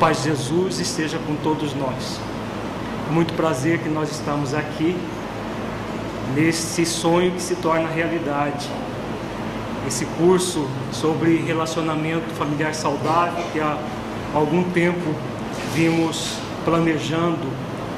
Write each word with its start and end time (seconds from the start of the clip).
paz 0.00 0.22
de 0.22 0.30
Jesus 0.30 0.80
esteja 0.80 1.18
com 1.26 1.36
todos 1.36 1.74
nós. 1.74 2.18
Muito 3.10 3.34
prazer 3.34 3.80
que 3.80 3.88
nós 3.90 4.10
estamos 4.10 4.54
aqui 4.54 4.96
nesse 6.34 6.86
sonho 6.86 7.32
que 7.32 7.42
se 7.42 7.54
torna 7.56 7.86
realidade. 7.86 8.66
Esse 9.86 10.06
curso 10.06 10.66
sobre 10.90 11.36
relacionamento 11.36 12.32
familiar 12.34 12.74
saudável 12.74 13.44
que 13.52 13.60
há 13.60 13.76
algum 14.34 14.62
tempo 14.70 15.14
vimos 15.74 16.38
planejando 16.64 17.46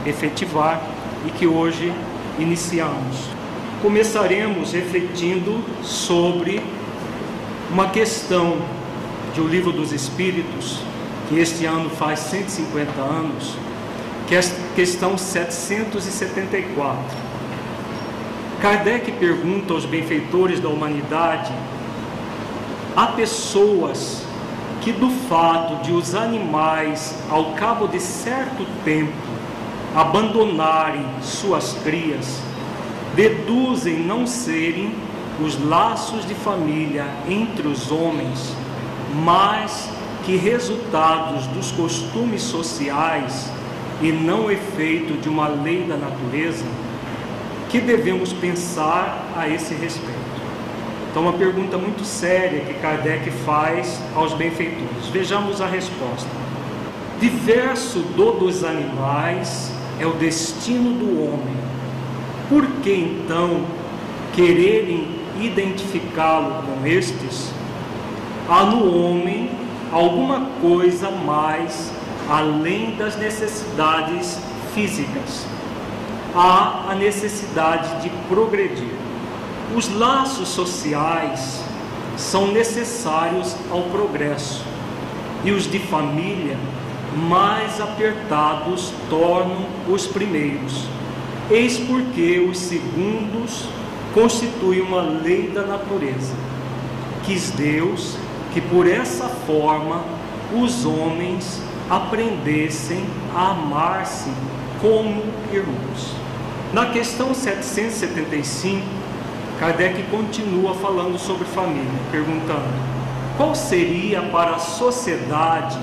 efetivar 0.05 0.82
e 1.24 1.30
que 1.30 1.46
hoje 1.46 1.92
iniciamos. 2.36 3.16
Começaremos 3.80 4.72
refletindo 4.72 5.62
sobre 5.84 6.60
uma 7.70 7.90
questão 7.90 8.56
de 9.32 9.40
O 9.40 9.46
Livro 9.46 9.70
dos 9.70 9.92
Espíritos, 9.92 10.80
que 11.33 11.38
este 11.41 11.64
ano 11.64 11.88
faz 11.88 12.19
150 12.19 13.00
anos, 13.00 13.56
questão 14.75 15.16
774. 15.16 16.98
Kardec 18.61 19.11
pergunta 19.12 19.72
aos 19.72 19.86
benfeitores 19.86 20.61
da 20.61 20.69
humanidade: 20.69 21.50
há 22.94 23.06
pessoas 23.06 24.27
que, 24.83 24.92
do 24.92 25.08
fato 25.27 25.83
de 25.83 25.92
os 25.92 26.14
animais, 26.14 27.16
ao 27.30 27.52
cabo 27.52 27.86
de 27.86 27.98
certo 27.98 28.67
tempo, 28.84 29.17
abandonarem 29.96 31.06
suas 31.22 31.72
crias, 31.83 32.42
deduzem 33.17 34.00
não 34.00 34.27
serem 34.27 34.94
os 35.41 35.58
laços 35.64 36.27
de 36.27 36.34
família 36.34 37.06
entre 37.27 37.67
os 37.67 37.91
homens, 37.91 38.55
mas 39.24 40.02
que 40.24 40.36
resultados 40.36 41.46
dos 41.48 41.72
costumes 41.72 42.42
sociais 42.42 43.50
e 44.00 44.10
não 44.12 44.50
efeito 44.50 45.20
de 45.20 45.28
uma 45.28 45.48
lei 45.48 45.84
da 45.84 45.96
natureza, 45.96 46.64
que 47.68 47.80
devemos 47.80 48.32
pensar 48.32 49.32
a 49.36 49.48
esse 49.48 49.74
respeito? 49.74 50.22
Então, 51.11 51.22
uma 51.22 51.32
pergunta 51.34 51.77
muito 51.77 52.05
séria 52.05 52.61
que 52.61 52.74
Kardec 52.74 53.30
faz 53.44 54.00
aos 54.14 54.32
benfeitores. 54.32 55.08
Vejamos 55.12 55.61
a 55.61 55.66
resposta. 55.66 56.30
Diverso 57.20 58.00
do 58.16 58.32
dos 58.32 58.64
animais 58.64 59.70
é 60.00 60.06
o 60.06 60.14
destino 60.14 60.94
do 60.94 61.22
homem. 61.22 61.55
Por 62.48 62.66
que 62.82 62.92
então 62.92 63.61
quererem 64.34 65.08
identificá-lo 65.40 66.64
com 66.64 66.86
estes? 66.86 67.52
Há 68.48 68.64
no 68.64 68.96
homem 68.96 69.50
alguma 69.92 70.47
coisa 70.61 71.11
mais 71.11 71.92
além 72.29 72.97
das 72.97 73.17
necessidades 73.17 74.39
físicas. 74.75 75.47
Há 76.35 76.86
a 76.91 76.95
necessidade 76.95 78.01
de 78.01 78.08
progredir. 78.27 78.95
Os 79.77 79.95
laços 79.95 80.48
sociais 80.48 81.63
são 82.17 82.53
necessários 82.53 83.55
ao 83.70 83.83
progresso 83.83 84.64
e 85.45 85.51
os 85.51 85.70
de 85.70 85.79
família 85.79 86.57
mais 87.29 87.80
apertados 87.80 88.92
tornam 89.11 89.67
os 89.89 90.07
primeiros. 90.07 90.86
Eis 91.51 91.79
porque 91.79 92.39
os 92.39 92.57
segundos 92.57 93.69
constituem 94.14 94.80
uma 94.80 95.03
lei 95.03 95.48
da 95.48 95.63
natureza. 95.63 96.35
Quis 97.24 97.51
Deus 97.51 98.17
que 98.52 98.61
por 98.61 98.86
essa 98.86 99.29
forma 99.29 100.02
os 100.55 100.85
homens 100.85 101.63
aprendessem 101.89 103.05
a 103.35 103.51
amar-se 103.51 104.30
como 104.80 105.23
irmãos. 105.52 106.14
Na 106.73 106.86
questão 106.86 107.35
775, 107.35 108.83
Kardec 109.58 110.02
continua 110.05 110.74
falando 110.74 111.18
sobre 111.18 111.45
família, 111.45 112.01
perguntando: 112.11 112.68
qual 113.36 113.55
seria 113.55 114.23
para 114.23 114.57
a 114.57 114.58
sociedade 114.58 115.79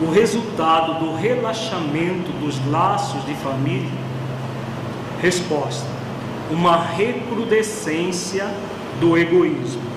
o 0.00 0.10
resultado 0.10 0.98
do 0.98 1.14
relaxamento 1.14 2.32
dos 2.32 2.58
laços 2.70 3.24
de 3.24 3.34
família? 3.34 3.90
Resposta: 5.20 5.86
uma 6.50 6.76
recrudescência 6.76 8.48
do 9.00 9.16
egoísmo. 9.16 9.91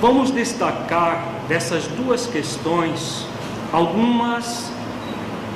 Vamos 0.00 0.30
destacar 0.30 1.22
dessas 1.46 1.86
duas 1.86 2.26
questões 2.26 3.26
algumas 3.70 4.72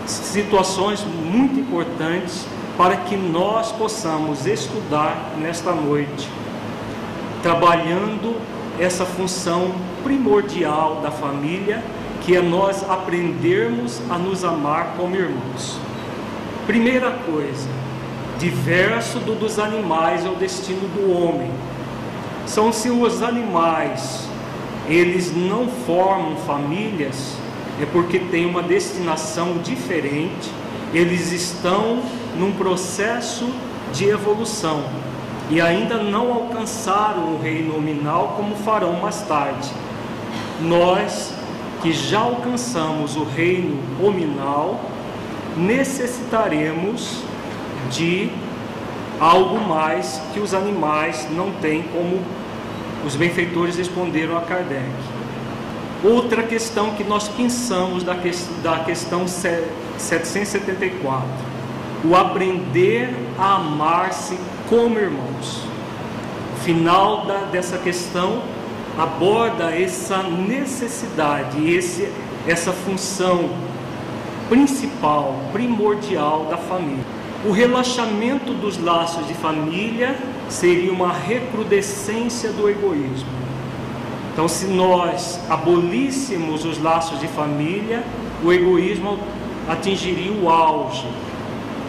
situações 0.07 1.03
muito 1.03 1.59
importantes 1.59 2.45
para 2.77 2.95
que 2.99 3.17
nós 3.17 3.73
possamos 3.73 4.47
estudar 4.47 5.33
nesta 5.39 5.73
noite, 5.73 6.29
trabalhando 7.43 8.37
essa 8.79 9.07
função 9.07 9.73
primordial 10.03 10.97
da 10.97 11.11
família, 11.11 11.83
que 12.21 12.37
é 12.37 12.43
nós 12.43 12.85
aprendermos 12.87 14.03
a 14.11 14.19
nos 14.19 14.45
amar 14.45 14.93
como 14.99 15.17
irmãos. 15.17 15.79
Primeira 16.67 17.11
coisa, 17.11 17.67
diverso 18.39 19.21
do 19.21 19.35
dos 19.35 19.59
animais 19.59 20.27
é 20.27 20.29
o 20.29 20.35
destino 20.35 20.87
do 20.89 21.11
homem. 21.17 21.51
São 22.47 22.71
se 22.71 22.91
os 22.91 23.23
animais 23.23 24.34
eles 24.89 25.35
não 25.35 25.69
formam 25.69 26.37
famílias, 26.37 27.37
é 27.81 27.87
porque 27.87 28.19
tem 28.19 28.47
uma 28.47 28.63
destinação 28.63 29.59
diferente, 29.59 30.51
eles 30.93 31.33
estão 31.33 32.03
num 32.39 32.53
processo 32.53 33.49
de 33.93 34.09
evolução 34.09 34.85
e 35.51 35.61
ainda 35.61 35.99
não 35.99 36.33
alcançaram 36.33 37.35
o 37.35 37.41
reino 37.41 37.75
nominal 37.75 38.35
como 38.37 38.55
farão 38.57 38.95
mais 38.95 39.23
tarde. 39.23 39.71
Nós 40.61 41.33
que 41.83 41.93
já 41.93 42.21
alcançamos 42.21 43.15
o 43.15 43.25
reino 43.25 43.79
nominal, 44.01 44.81
necessitaremos 45.55 47.23
de 47.91 48.31
algo 49.21 49.61
mais 49.61 50.21
que 50.33 50.41
os 50.41 50.55
animais 50.55 51.29
não 51.31 51.51
têm 51.61 51.83
como 51.83 52.23
os 53.05 53.17
benfeitores 53.17 53.77
responderam 53.77 54.37
a 54.37 54.41
Kardec. 54.41 54.89
Outra 56.03 56.43
questão 56.43 56.95
que 56.95 57.05
nós 57.05 57.29
pensamos 57.29 58.03
da, 58.03 58.15
que, 58.15 58.31
da 58.63 58.79
questão 58.81 59.27
774, 59.27 61.29
o 62.05 62.15
aprender 62.15 63.15
a 63.39 63.57
amar-se 63.57 64.39
como 64.69 64.99
irmãos. 64.99 65.63
Final 66.63 67.27
da, 67.27 67.39
dessa 67.51 67.79
questão 67.79 68.43
aborda 68.99 69.71
essa 69.71 70.23
necessidade, 70.23 71.71
esse, 71.71 72.09
essa 72.47 72.73
função 72.73 73.51
principal, 74.49 75.39
primordial 75.53 76.47
da 76.51 76.57
família. 76.57 77.05
O 77.45 77.51
relaxamento 77.51 78.55
dos 78.55 78.79
laços 78.79 79.27
de 79.27 79.35
família 79.35 80.17
seria 80.49 80.93
uma 80.93 81.13
recrudescência 81.13 82.51
do 82.51 82.69
egoísmo. 82.69 83.29
Então, 84.33 84.49
se 84.49 84.67
nós 84.67 85.41
abolíssemos 85.49 86.65
os 86.65 86.81
laços 86.83 87.21
de 87.21 87.29
família, 87.29 88.03
o 88.43 88.53
egoísmo 88.53 89.19
atingiria 89.69 90.33
o 90.33 90.51
auge. 90.51 91.07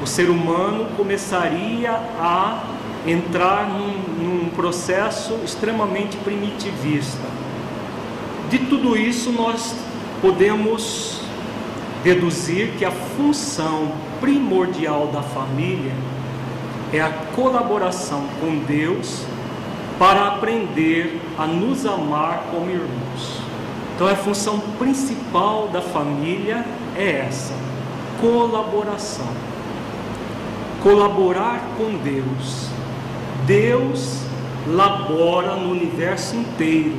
O 0.03 0.05
ser 0.05 0.29
humano 0.29 0.85
começaria 0.95 1.91
a 2.19 2.63
entrar 3.07 3.67
num, 3.67 3.93
num 4.23 4.49
processo 4.49 5.39
extremamente 5.43 6.17
primitivista. 6.17 7.27
De 8.49 8.59
tudo 8.59 8.95
isso, 8.95 9.31
nós 9.31 9.75
podemos 10.21 11.21
deduzir 12.03 12.73
que 12.77 12.85
a 12.85 12.91
função 12.91 13.91
primordial 14.21 15.07
da 15.07 15.23
família 15.23 15.93
é 16.95 17.01
a 17.01 17.09
colaboração 17.35 18.23
com 18.39 18.59
Deus 18.59 19.25
para 19.99 20.27
aprender 20.27 21.21
a 21.37 21.45
nos 21.45 21.85
amar 21.85 22.43
como 22.51 22.69
irmãos. 22.69 23.41
Então 23.93 24.07
a 24.07 24.15
função 24.15 24.59
principal 24.77 25.67
da 25.67 25.81
família 25.81 26.65
é 26.95 27.25
essa: 27.27 27.53
colaboração. 28.21 29.27
Colaborar 30.81 31.61
com 31.77 31.97
Deus. 32.03 32.69
Deus 33.45 34.21
labora 34.67 35.55
no 35.55 35.71
universo 35.71 36.35
inteiro. 36.35 36.95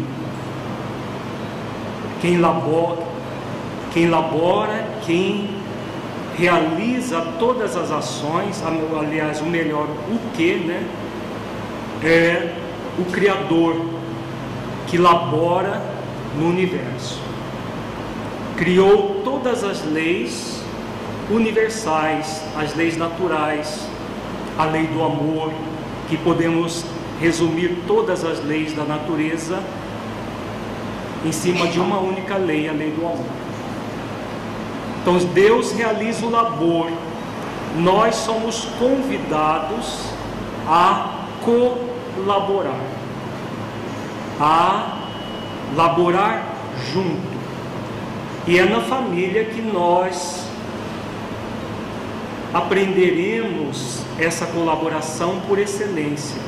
Quem 2.20 2.38
labora, 2.38 3.02
quem 3.92 4.08
labora, 4.08 4.88
quem 5.04 5.50
realiza 6.36 7.20
todas 7.38 7.76
as 7.76 7.90
ações, 7.90 8.62
aliás, 8.98 9.40
o 9.40 9.46
melhor, 9.46 9.86
o 9.86 10.18
que, 10.34 10.54
né? 10.54 10.86
É 12.04 12.54
o 12.98 13.04
Criador 13.06 13.76
que 14.86 14.98
labora 14.98 15.82
no 16.38 16.48
universo. 16.48 17.20
Criou 18.56 19.22
todas 19.24 19.64
as 19.64 19.84
leis 19.84 20.62
universais, 21.30 22.42
as 22.56 22.74
leis 22.74 22.96
naturais, 22.96 23.86
a 24.58 24.64
lei 24.64 24.86
do 24.86 25.02
amor, 25.02 25.52
que 26.08 26.16
podemos 26.16 26.84
resumir 27.20 27.82
todas 27.86 28.24
as 28.24 28.44
leis 28.44 28.74
da 28.74 28.84
natureza 28.84 29.62
em 31.24 31.32
cima 31.32 31.66
de 31.66 31.80
uma 31.80 31.98
única 31.98 32.36
lei, 32.36 32.68
a 32.68 32.72
lei 32.72 32.90
do 32.90 33.04
amor. 33.04 33.45
Então 35.06 35.18
Deus 35.18 35.70
realiza 35.70 36.26
o 36.26 36.30
labor, 36.30 36.90
nós 37.78 38.16
somos 38.16 38.64
convidados 38.76 40.00
a 40.66 41.28
colaborar, 41.44 42.80
a 44.40 44.98
laborar 45.76 46.44
junto. 46.92 47.22
E 48.48 48.58
é 48.58 48.64
na 48.64 48.80
família 48.80 49.44
que 49.44 49.62
nós 49.62 50.44
aprenderemos 52.52 54.02
essa 54.18 54.44
colaboração 54.46 55.40
por 55.46 55.60
excelência. 55.60 56.40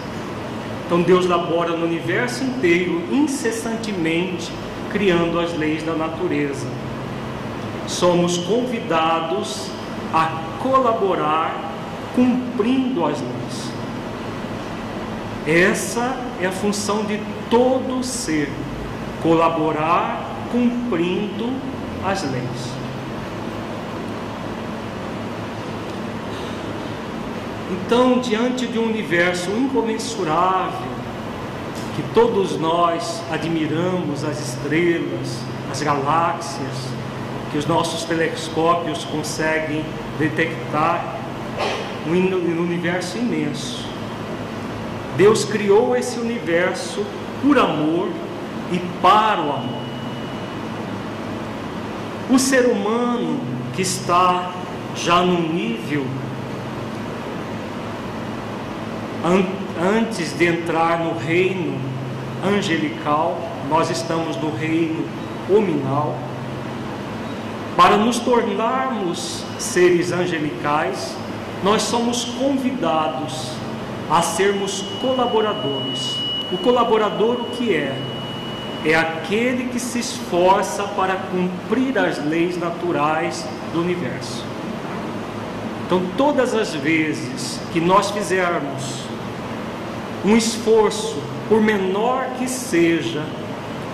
Então 0.84 1.00
Deus 1.00 1.26
labora 1.26 1.76
no 1.76 1.84
universo 1.86 2.42
inteiro, 2.42 3.04
incessantemente, 3.12 4.50
criando 4.90 5.38
as 5.38 5.56
leis 5.56 5.84
da 5.84 5.94
natureza. 5.94 6.66
Somos 7.88 8.36
convidados 8.38 9.70
a 10.14 10.58
colaborar 10.62 11.72
cumprindo 12.14 13.04
as 13.04 13.18
leis. 13.20 13.72
Essa 15.46 16.16
é 16.40 16.46
a 16.46 16.52
função 16.52 17.04
de 17.04 17.18
todo 17.48 18.04
ser: 18.04 18.52
colaborar 19.22 20.22
cumprindo 20.52 21.52
as 22.04 22.22
leis. 22.22 22.78
Então, 27.70 28.18
diante 28.20 28.66
de 28.66 28.78
um 28.78 28.84
universo 28.84 29.50
incomensurável, 29.50 30.88
que 31.96 32.02
todos 32.14 32.58
nós 32.58 33.22
admiramos 33.30 34.24
as 34.24 34.40
estrelas, 34.40 35.40
as 35.70 35.82
galáxias, 35.82 36.88
que 37.50 37.58
os 37.58 37.66
nossos 37.66 38.04
telescópios 38.04 39.04
conseguem 39.04 39.84
detectar, 40.18 41.16
um 42.06 42.62
universo 42.62 43.18
imenso. 43.18 43.84
Deus 45.16 45.44
criou 45.44 45.96
esse 45.96 46.18
universo 46.18 47.04
por 47.42 47.58
amor 47.58 48.08
e 48.72 48.78
para 49.02 49.40
o 49.40 49.52
amor. 49.52 49.82
O 52.30 52.38
ser 52.38 52.66
humano 52.66 53.40
que 53.74 53.82
está 53.82 54.52
já 54.94 55.22
num 55.22 55.52
nível 55.52 56.04
antes 59.80 60.36
de 60.36 60.46
entrar 60.46 61.00
no 61.00 61.18
reino 61.18 61.78
angelical, 62.44 63.38
nós 63.68 63.90
estamos 63.90 64.36
no 64.36 64.50
reino 64.50 65.04
hominal. 65.50 66.16
Para 67.78 67.96
nos 67.96 68.18
tornarmos 68.18 69.44
seres 69.56 70.10
angelicais, 70.10 71.16
nós 71.62 71.82
somos 71.82 72.24
convidados 72.24 73.52
a 74.10 74.20
sermos 74.20 74.82
colaboradores. 75.00 76.16
O 76.50 76.58
colaborador 76.58 77.36
o 77.36 77.44
que 77.56 77.72
é? 77.72 77.96
É 78.84 78.96
aquele 78.96 79.68
que 79.68 79.78
se 79.78 80.00
esforça 80.00 80.82
para 80.88 81.14
cumprir 81.30 81.96
as 81.96 82.18
leis 82.26 82.58
naturais 82.58 83.46
do 83.72 83.80
universo. 83.80 84.44
Então, 85.86 86.02
todas 86.16 86.54
as 86.54 86.74
vezes 86.74 87.60
que 87.72 87.80
nós 87.80 88.10
fizermos 88.10 89.04
um 90.24 90.36
esforço, 90.36 91.22
por 91.48 91.60
menor 91.60 92.26
que 92.40 92.48
seja, 92.48 93.24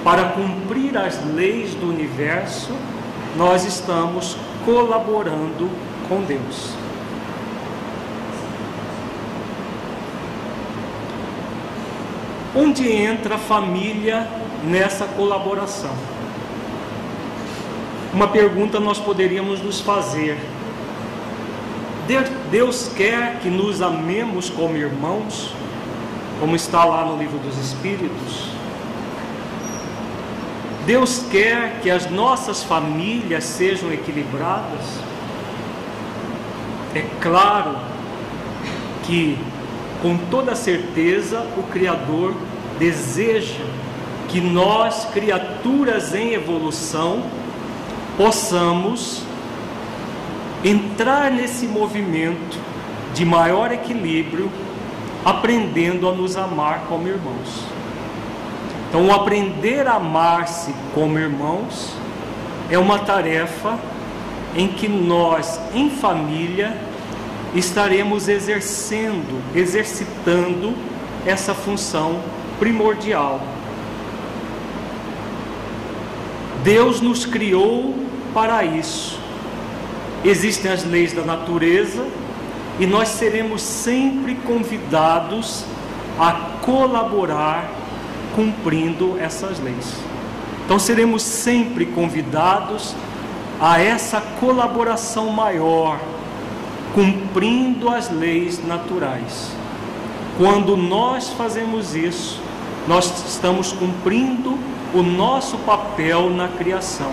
para 0.02 0.30
cumprir 0.30 0.96
as 0.96 1.22
leis 1.34 1.74
do 1.74 1.86
universo, 1.90 2.72
nós 3.36 3.64
estamos 3.64 4.36
colaborando 4.64 5.70
com 6.08 6.20
Deus. 6.22 6.70
Onde 12.56 12.90
entra 12.90 13.34
a 13.34 13.38
família 13.38 14.28
nessa 14.62 15.06
colaboração? 15.06 15.94
Uma 18.12 18.28
pergunta 18.28 18.78
nós 18.78 18.98
poderíamos 18.98 19.60
nos 19.60 19.80
fazer. 19.80 20.38
Deus 22.50 22.90
quer 22.94 23.40
que 23.40 23.48
nos 23.48 23.82
amemos 23.82 24.48
como 24.50 24.76
irmãos? 24.76 25.52
como 26.40 26.56
está 26.56 26.84
lá 26.84 27.04
no 27.04 27.16
livro 27.16 27.38
dos 27.38 27.56
Espíritos. 27.58 28.53
Deus 30.86 31.24
quer 31.30 31.80
que 31.82 31.90
as 31.90 32.10
nossas 32.10 32.62
famílias 32.62 33.44
sejam 33.44 33.92
equilibradas. 33.92 34.80
É 36.94 37.06
claro 37.20 37.76
que, 39.04 39.38
com 40.02 40.16
toda 40.30 40.54
certeza, 40.54 41.40
o 41.56 41.62
Criador 41.64 42.34
deseja 42.78 43.64
que 44.28 44.40
nós, 44.40 45.06
criaturas 45.12 46.14
em 46.14 46.34
evolução, 46.34 47.24
possamos 48.16 49.22
entrar 50.62 51.30
nesse 51.30 51.66
movimento 51.66 52.58
de 53.14 53.24
maior 53.24 53.72
equilíbrio 53.72 54.50
aprendendo 55.24 56.08
a 56.08 56.12
nos 56.12 56.36
amar 56.36 56.84
como 56.88 57.08
irmãos. 57.08 57.64
Então, 58.94 59.12
aprender 59.12 59.88
a 59.88 59.94
amar-se 59.94 60.72
como 60.94 61.18
irmãos 61.18 61.92
é 62.70 62.78
uma 62.78 63.00
tarefa 63.00 63.76
em 64.54 64.68
que 64.68 64.86
nós, 64.86 65.58
em 65.74 65.90
família, 65.90 66.76
estaremos 67.56 68.28
exercendo, 68.28 69.42
exercitando 69.52 70.74
essa 71.26 71.52
função 71.52 72.20
primordial. 72.60 73.40
Deus 76.62 77.00
nos 77.00 77.26
criou 77.26 77.96
para 78.32 78.62
isso. 78.62 79.18
Existem 80.24 80.70
as 80.70 80.84
leis 80.84 81.12
da 81.12 81.22
natureza, 81.22 82.06
e 82.78 82.86
nós 82.86 83.08
seremos 83.08 83.60
sempre 83.60 84.36
convidados 84.36 85.64
a 86.16 86.60
colaborar 86.62 87.82
cumprindo 88.34 89.18
essas 89.18 89.60
leis. 89.60 89.94
Então 90.64 90.78
seremos 90.78 91.22
sempre 91.22 91.86
convidados 91.86 92.94
a 93.60 93.80
essa 93.80 94.20
colaboração 94.40 95.30
maior, 95.30 95.98
cumprindo 96.94 97.88
as 97.88 98.10
leis 98.10 98.64
naturais. 98.66 99.50
Quando 100.36 100.76
nós 100.76 101.28
fazemos 101.30 101.94
isso, 101.94 102.40
nós 102.88 103.26
estamos 103.28 103.72
cumprindo 103.72 104.58
o 104.92 105.02
nosso 105.02 105.56
papel 105.58 106.30
na 106.30 106.48
criação. 106.48 107.12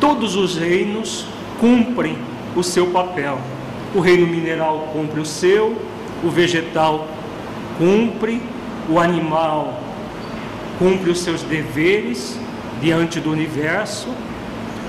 Todos 0.00 0.36
os 0.36 0.56
reinos 0.56 1.26
cumprem 1.60 2.18
o 2.54 2.62
seu 2.62 2.88
papel. 2.88 3.38
O 3.94 4.00
reino 4.00 4.26
mineral 4.26 4.88
cumpre 4.92 5.20
o 5.20 5.24
seu, 5.24 5.76
o 6.22 6.28
vegetal 6.28 7.06
cumpre, 7.78 8.42
o 8.88 8.98
animal 8.98 9.80
cumpre 10.78 11.10
os 11.10 11.20
seus 11.20 11.42
deveres 11.42 12.38
diante 12.80 13.20
do 13.20 13.30
universo. 13.30 14.08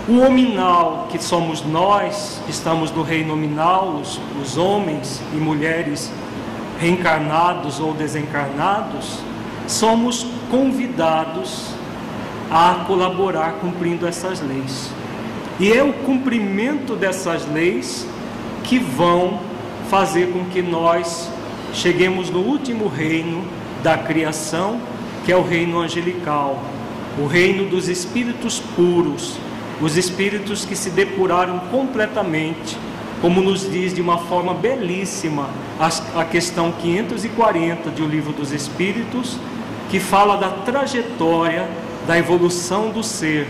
O 0.08 0.20
hominal, 0.20 1.08
que 1.12 1.22
somos 1.22 1.63
nós, 1.63 2.39
que 2.46 2.51
estamos 2.51 2.91
no 2.91 3.03
reino 3.03 3.29
nominal, 3.29 4.00
os, 4.01 4.20
os 4.41 4.58
homens 4.58 5.22
e 5.34 5.38
mulheres 5.38 6.12
reencarnados 6.79 7.79
ou 7.79 7.94
desencarnados, 7.94 9.20
somos 9.68 10.25
convidados 10.50 11.68
a 12.50 12.86
colaborar 12.88 13.53
cumprindo 13.62 14.08
essas 14.08 14.41
leis. 14.41 14.89
E 15.60 15.72
é 15.72 15.84
o 15.84 15.94
cumprimento 15.94 16.96
dessas 16.96 17.46
leis 17.51 18.08
que 18.63 18.79
vão 18.79 19.39
fazer 19.89 20.32
com 20.32 20.46
que 20.46 20.62
nós 20.62 21.29
cheguemos 21.74 22.29
no 22.29 22.39
último 22.39 22.88
reino 22.88 23.44
da 23.83 23.98
criação, 23.98 24.79
que 25.25 25.31
é 25.31 25.36
o 25.36 25.43
reino 25.43 25.79
angelical, 25.79 26.62
o 27.17 27.25
reino 27.25 27.69
dos 27.69 27.88
espíritos 27.88 28.59
puros, 28.75 29.38
os 29.81 29.98
espíritos 29.98 30.65
que 30.65 30.75
se 30.75 30.89
depuraram 30.89 31.59
completamente, 31.71 32.77
como 33.21 33.41
nos 33.41 33.69
diz 33.69 33.93
de 33.93 34.01
uma 34.01 34.17
forma 34.17 34.53
belíssima 34.53 35.50
a 36.15 36.25
questão 36.25 36.71
540 36.71 37.89
de 37.89 38.01
O 38.01 38.07
Livro 38.07 38.33
dos 38.33 38.51
Espíritos, 38.51 39.38
que 39.89 40.00
fala 40.00 40.38
da 40.38 40.50
trajetória 40.50 41.67
da 42.07 42.17
evolução 42.17 42.89
do 42.89 43.03
ser, 43.03 43.48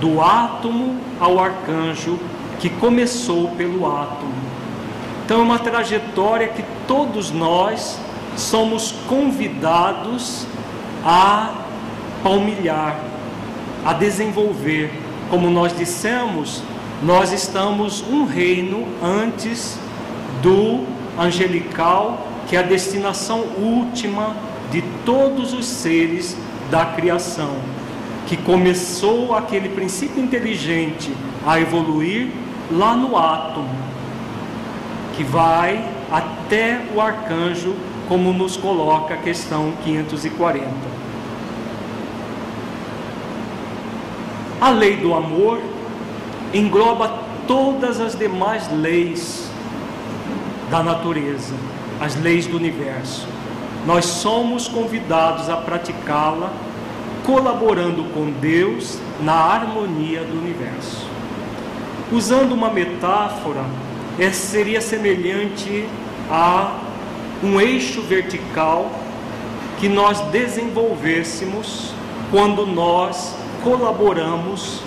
do 0.00 0.20
átomo 0.20 0.96
ao 1.18 1.38
arcanjo, 1.38 2.18
que 2.60 2.68
começou 2.68 3.48
pelo 3.56 3.86
átomo. 3.86 4.34
Então, 5.24 5.40
é 5.40 5.42
uma 5.42 5.58
trajetória 5.58 6.48
que 6.48 6.62
todos 6.86 7.30
nós 7.30 7.98
somos 8.36 8.92
convidados 9.08 10.46
a 11.04 11.54
palmilhar, 12.22 12.98
a 13.84 13.92
desenvolver. 13.92 14.90
Como 15.30 15.50
nós 15.50 15.76
dissemos, 15.76 16.62
nós 17.02 17.32
estamos 17.32 18.02
um 18.02 18.24
reino 18.24 18.86
antes 19.02 19.78
do 20.42 20.84
angelical, 21.18 22.26
que 22.48 22.56
é 22.56 22.60
a 22.60 22.62
destinação 22.62 23.40
última 23.58 24.34
de 24.70 24.82
todos 25.04 25.52
os 25.52 25.66
seres 25.66 26.36
da 26.70 26.86
criação, 26.86 27.56
que 28.26 28.36
começou 28.36 29.34
aquele 29.34 29.68
princípio 29.68 30.22
inteligente 30.22 31.12
a 31.46 31.60
evoluir 31.60 32.30
lá 32.70 32.96
no 32.96 33.16
átomo, 33.16 33.68
que 35.14 35.22
vai 35.22 35.84
até 36.10 36.80
o 36.94 37.00
arcanjo, 37.00 37.74
como 38.08 38.32
nos 38.32 38.56
coloca 38.56 39.14
a 39.14 39.16
questão 39.16 39.72
540. 39.84 40.66
A 44.60 44.70
lei 44.70 44.96
do 44.96 45.14
amor 45.14 45.60
engloba 46.52 47.20
todas 47.46 48.00
as 48.00 48.16
demais 48.16 48.70
leis 48.72 49.50
da 50.70 50.82
natureza, 50.82 51.54
as 52.00 52.14
leis 52.16 52.46
do 52.46 52.56
universo 52.56 53.26
nós 53.86 54.06
somos 54.06 54.66
convidados 54.66 55.48
a 55.48 55.56
praticá-la 55.56 56.52
colaborando 57.24 58.04
com 58.14 58.30
Deus 58.30 58.98
na 59.20 59.34
harmonia 59.34 60.20
do 60.20 60.38
universo. 60.38 61.06
Usando 62.12 62.52
uma 62.52 62.70
metáfora, 62.70 63.64
seria 64.32 64.80
semelhante 64.80 65.86
a 66.30 66.80
um 67.42 67.60
eixo 67.60 68.02
vertical 68.02 68.90
que 69.78 69.88
nós 69.88 70.20
desenvolvêssemos 70.28 71.92
quando 72.30 72.66
nós 72.66 73.34
colaboramos 73.62 74.80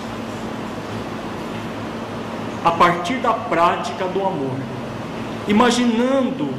a 2.64 2.72
partir 2.72 3.16
da 3.16 3.34
prática 3.34 4.06
do 4.06 4.22
amor. 4.22 4.58
Imaginando 5.48 6.50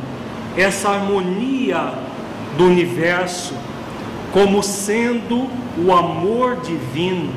essa 0.56 0.90
harmonia 0.90 1.92
do 2.56 2.64
universo 2.64 3.54
como 4.32 4.62
sendo 4.62 5.48
o 5.76 5.92
amor 5.92 6.56
divino 6.56 7.32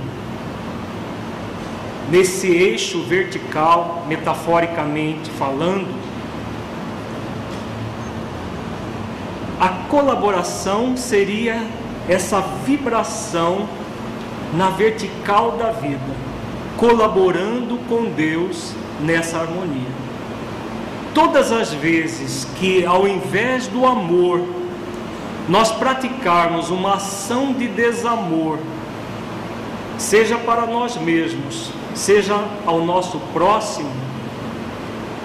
nesse 2.10 2.48
eixo 2.48 3.02
vertical, 3.04 4.06
metaforicamente 4.08 5.30
falando, 5.32 5.88
a 9.62 9.70
colaboração 9.90 10.98
seria 10.98 11.64
essa 12.10 12.42
vibração 12.66 13.70
na 14.56 14.72
vertical 14.72 15.52
da 15.52 15.70
vida, 15.70 16.00
colaborando 16.78 17.78
com 17.88 18.06
Deus 18.06 18.74
nessa 19.00 19.38
harmonia. 19.38 19.92
Todas 21.14 21.52
as 21.52 21.72
vezes 21.72 22.48
que, 22.56 22.84
ao 22.84 23.08
invés 23.08 23.68
do 23.68 23.86
amor, 23.86 24.44
nós 25.48 25.72
praticarmos 25.72 26.72
uma 26.72 26.96
ação 26.96 27.54
de 27.54 27.68
desamor, 27.68 28.58
seja 29.96 30.40
para 30.40 30.66
nós 30.66 30.98
mesmos, 30.98 31.70
seja 31.94 32.44
ao 32.66 32.84
nosso 32.84 33.20
próximo, 33.32 33.92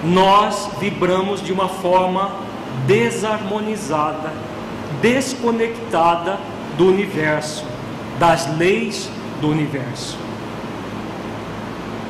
nós 0.03 0.69
vibramos 0.79 1.41
de 1.41 1.51
uma 1.51 1.67
forma 1.67 2.45
desarmonizada, 2.87 4.31
desconectada 5.01 6.39
do 6.77 6.87
universo, 6.87 7.65
das 8.17 8.57
leis 8.57 9.09
do 9.41 9.49
universo. 9.49 10.17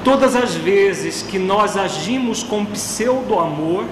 Todas 0.03 0.35
as 0.35 0.55
vezes 0.55 1.21
que 1.21 1.37
nós 1.37 1.75
agimos 1.75 2.43
com 2.43 2.63
pseudo 2.63 3.37
amor, 3.39 3.85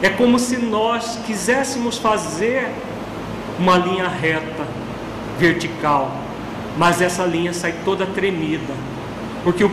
é 0.00 0.08
como 0.08 0.38
se 0.38 0.56
nós 0.56 1.18
quiséssemos 1.26 1.98
fazer 1.98 2.70
uma 3.58 3.76
linha 3.76 4.08
reta, 4.08 4.66
vertical, 5.38 6.10
mas 6.78 7.02
essa 7.02 7.24
linha 7.24 7.52
sai 7.52 7.74
toda 7.84 8.06
tremida, 8.06 8.72
porque 9.44 9.64
o, 9.64 9.70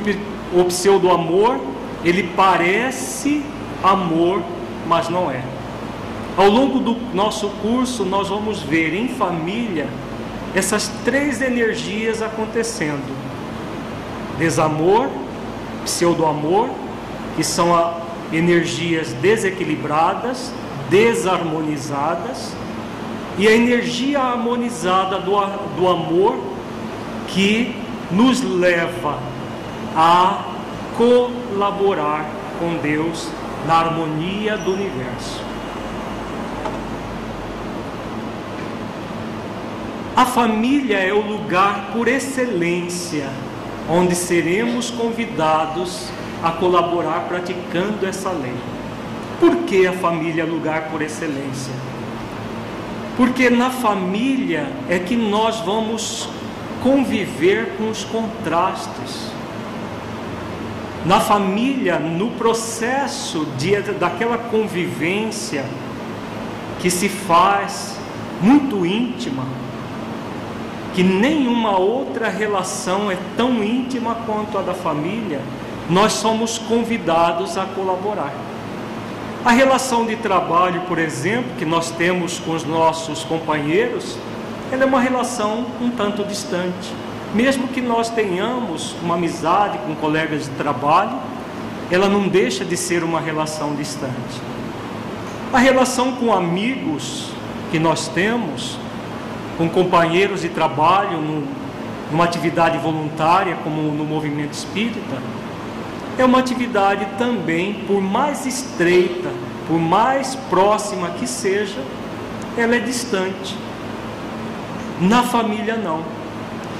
o 0.54 0.66
pseudo 0.66 1.10
amor 1.10 1.60
ele 2.04 2.32
parece 2.36 3.44
amor, 3.84 4.42
mas 4.88 5.10
não 5.10 5.32
é. 5.32 5.59
Ao 6.40 6.48
longo 6.48 6.80
do 6.80 6.96
nosso 7.14 7.50
curso, 7.62 8.06
nós 8.06 8.30
vamos 8.30 8.62
ver 8.62 8.94
em 8.94 9.10
família 9.10 9.90
essas 10.56 10.88
três 11.04 11.42
energias 11.42 12.22
acontecendo: 12.22 13.14
desamor, 14.38 15.10
pseudo-amor, 15.84 16.70
que 17.36 17.44
são 17.44 17.76
a, 17.76 17.94
energias 18.32 19.12
desequilibradas, 19.16 20.54
desarmonizadas, 20.90 22.54
e 23.38 23.46
a 23.46 23.52
energia 23.52 24.22
harmonizada 24.22 25.20
do, 25.20 25.34
do 25.76 25.90
amor 25.90 26.40
que 27.28 27.76
nos 28.10 28.42
leva 28.42 29.20
a 29.94 30.46
colaborar 30.96 32.26
com 32.58 32.78
Deus 32.78 33.28
na 33.68 33.74
harmonia 33.74 34.56
do 34.56 34.72
universo. 34.72 35.49
A 40.20 40.26
família 40.26 40.98
é 40.98 41.14
o 41.14 41.22
lugar 41.22 41.92
por 41.94 42.06
excelência 42.10 43.30
onde 43.90 44.14
seremos 44.16 44.92
convidados 44.92 46.10
a 46.44 46.52
colaborar 46.52 47.22
praticando 47.30 48.06
essa 48.06 48.30
lei. 48.30 48.54
Por 49.40 49.56
que 49.64 49.88
a 49.88 49.94
família 49.94 50.42
é 50.42 50.46
lugar 50.46 50.90
por 50.92 51.02
excelência? 51.02 51.74
Porque 53.16 53.50
na 53.50 53.70
família 53.70 54.70
é 54.90 55.00
que 55.00 55.16
nós 55.16 55.62
vamos 55.62 56.28
conviver 56.84 57.78
com 57.78 57.90
os 57.90 58.04
contrastes. 58.04 59.32
Na 61.06 61.22
família, 61.22 61.98
no 61.98 62.32
processo 62.32 63.48
de, 63.58 63.80
daquela 63.94 64.38
convivência 64.38 65.64
que 66.82 66.90
se 66.90 67.08
faz 67.08 67.98
muito 68.42 68.86
íntima, 68.86 69.46
que 70.94 71.04
nenhuma 71.04 71.78
outra 71.78 72.30
relação 72.30 73.12
é 73.12 73.18
tão 73.38 73.64
íntima 73.64 74.16
quanto 74.26 74.58
a 74.58 74.62
da 74.62 74.74
família, 74.74 75.40
nós 75.90 76.14
somos 76.14 76.58
convidados 76.58 77.58
a 77.58 77.66
colaborar. 77.66 78.34
A 79.44 79.52
relação 79.52 80.06
de 80.06 80.18
trabalho, 80.18 80.82
por 80.82 81.00
exemplo, 81.00 81.52
que 81.58 81.66
nós 81.66 81.92
temos 81.92 82.40
com 82.40 82.52
os 82.52 82.66
nossos 82.66 83.24
companheiros, 83.24 84.18
ela 84.72 84.84
é 84.84 84.86
uma 84.86 85.00
relação 85.00 85.66
um 85.82 85.90
tanto 85.90 86.24
distante. 86.24 86.94
Mesmo 87.34 87.68
que 87.68 87.80
nós 87.80 88.10
tenhamos 88.10 88.96
uma 89.02 89.16
amizade 89.16 89.78
com 89.80 89.96
colegas 89.96 90.44
de 90.44 90.52
trabalho, 90.52 91.18
ela 91.90 92.08
não 92.08 92.28
deixa 92.28 92.66
de 92.66 92.76
ser 92.76 93.04
uma 93.04 93.20
relação 93.20 93.76
distante. 93.76 94.14
A 95.52 95.58
relação 95.58 96.12
com 96.14 96.34
amigos 96.34 97.32
que 97.72 97.80
nós 97.80 98.08
temos, 98.10 98.78
com 99.60 99.68
companheiros 99.68 100.42
de 100.42 100.48
trabalho, 100.48 101.22
numa 102.10 102.24
atividade 102.24 102.78
voluntária, 102.78 103.58
como 103.62 103.92
no 103.92 104.06
movimento 104.06 104.54
espírita, 104.54 105.18
é 106.18 106.24
uma 106.24 106.40
atividade 106.40 107.06
também, 107.18 107.74
por 107.86 108.02
mais 108.02 108.46
estreita, 108.46 109.30
por 109.68 109.78
mais 109.78 110.34
próxima 110.50 111.10
que 111.10 111.28
seja, 111.28 111.84
ela 112.58 112.78
é 112.78 112.80
distante. 112.80 113.54
Na 115.02 115.24
família, 115.24 115.76
não. 115.76 116.06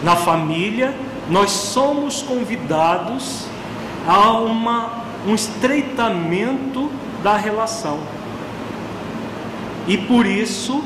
Na 0.02 0.16
família, 0.16 0.96
nós 1.30 1.52
somos 1.52 2.22
convidados 2.22 3.46
a 4.08 4.32
uma, 4.32 5.04
um 5.28 5.36
estreitamento 5.36 6.90
da 7.22 7.36
relação. 7.36 8.00
E 9.86 9.98
por 9.98 10.26
isso, 10.26 10.82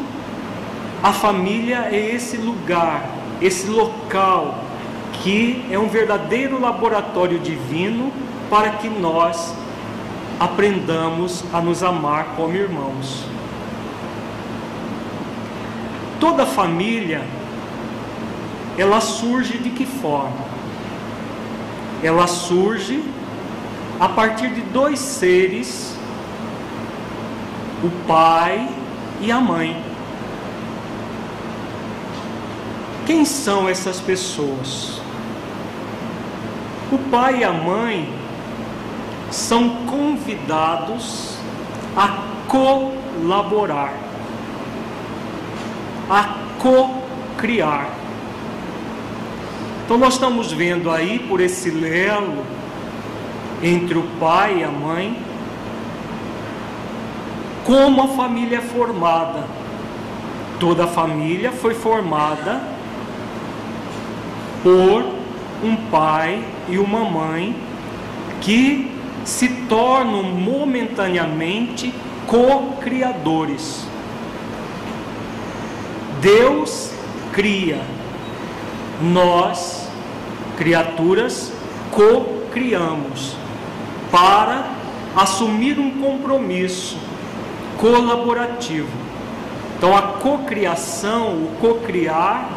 a 1.03 1.11
família 1.11 1.89
é 1.91 2.15
esse 2.15 2.37
lugar, 2.37 3.03
esse 3.41 3.67
local 3.67 4.63
que 5.21 5.65
é 5.69 5.77
um 5.77 5.89
verdadeiro 5.89 6.59
laboratório 6.59 7.37
divino 7.39 8.09
para 8.49 8.69
que 8.71 8.87
nós 8.87 9.53
aprendamos 10.39 11.43
a 11.53 11.59
nos 11.59 11.83
amar 11.83 12.35
como 12.37 12.55
irmãos. 12.55 13.25
Toda 16.21 16.45
família 16.45 17.21
ela 18.77 19.01
surge 19.01 19.57
de 19.57 19.71
que 19.71 19.85
forma? 19.85 20.53
Ela 22.01 22.27
surge 22.27 23.03
a 23.99 24.07
partir 24.07 24.49
de 24.53 24.61
dois 24.61 24.99
seres, 24.99 25.95
o 27.83 27.89
pai 28.07 28.69
e 29.21 29.29
a 29.31 29.39
mãe. 29.41 29.92
Quem 33.05 33.25
são 33.25 33.67
essas 33.67 33.99
pessoas? 33.99 35.01
O 36.89 36.97
pai 37.09 37.39
e 37.39 37.43
a 37.43 37.51
mãe 37.51 38.07
são 39.29 39.85
convidados 39.87 41.37
a 41.97 42.23
colaborar, 42.47 43.93
a 46.09 46.35
co-criar. 46.59 47.89
Então 49.83 49.97
nós 49.97 50.13
estamos 50.13 50.51
vendo 50.53 50.89
aí 50.89 51.19
por 51.19 51.41
esse 51.41 51.69
lelo 51.71 52.45
entre 53.61 53.97
o 53.97 54.03
pai 54.17 54.59
e 54.59 54.63
a 54.63 54.71
mãe 54.71 55.21
como 57.65 58.01
a 58.01 58.07
família 58.09 58.59
é 58.59 58.61
formada. 58.61 59.43
Toda 60.59 60.85
a 60.85 60.87
família 60.87 61.51
foi 61.51 61.73
formada 61.73 62.72
por 64.63 65.03
um 65.63 65.75
pai 65.91 66.43
e 66.69 66.77
uma 66.79 67.03
mãe 67.03 67.55
que 68.41 68.91
se 69.25 69.47
tornam 69.69 70.23
momentaneamente 70.23 71.93
co-criadores. 72.25 73.85
Deus 76.21 76.91
cria, 77.33 77.81
nós, 79.01 79.89
criaturas, 80.57 81.51
co-criamos 81.91 83.35
para 84.09 84.71
assumir 85.15 85.79
um 85.79 86.01
compromisso 86.01 86.97
colaborativo. 87.77 88.87
Então, 89.77 89.95
a 89.95 90.01
cocriação, 90.01 91.33
o 91.33 91.57
cocriar, 91.59 92.49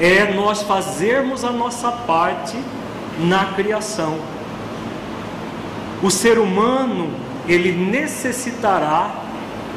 é 0.00 0.32
nós 0.34 0.62
fazermos 0.62 1.44
a 1.44 1.50
nossa 1.50 1.90
parte 1.90 2.56
na 3.18 3.46
criação. 3.46 4.18
O 6.02 6.10
ser 6.10 6.38
humano, 6.38 7.10
ele 7.46 7.72
necessitará, 7.72 9.10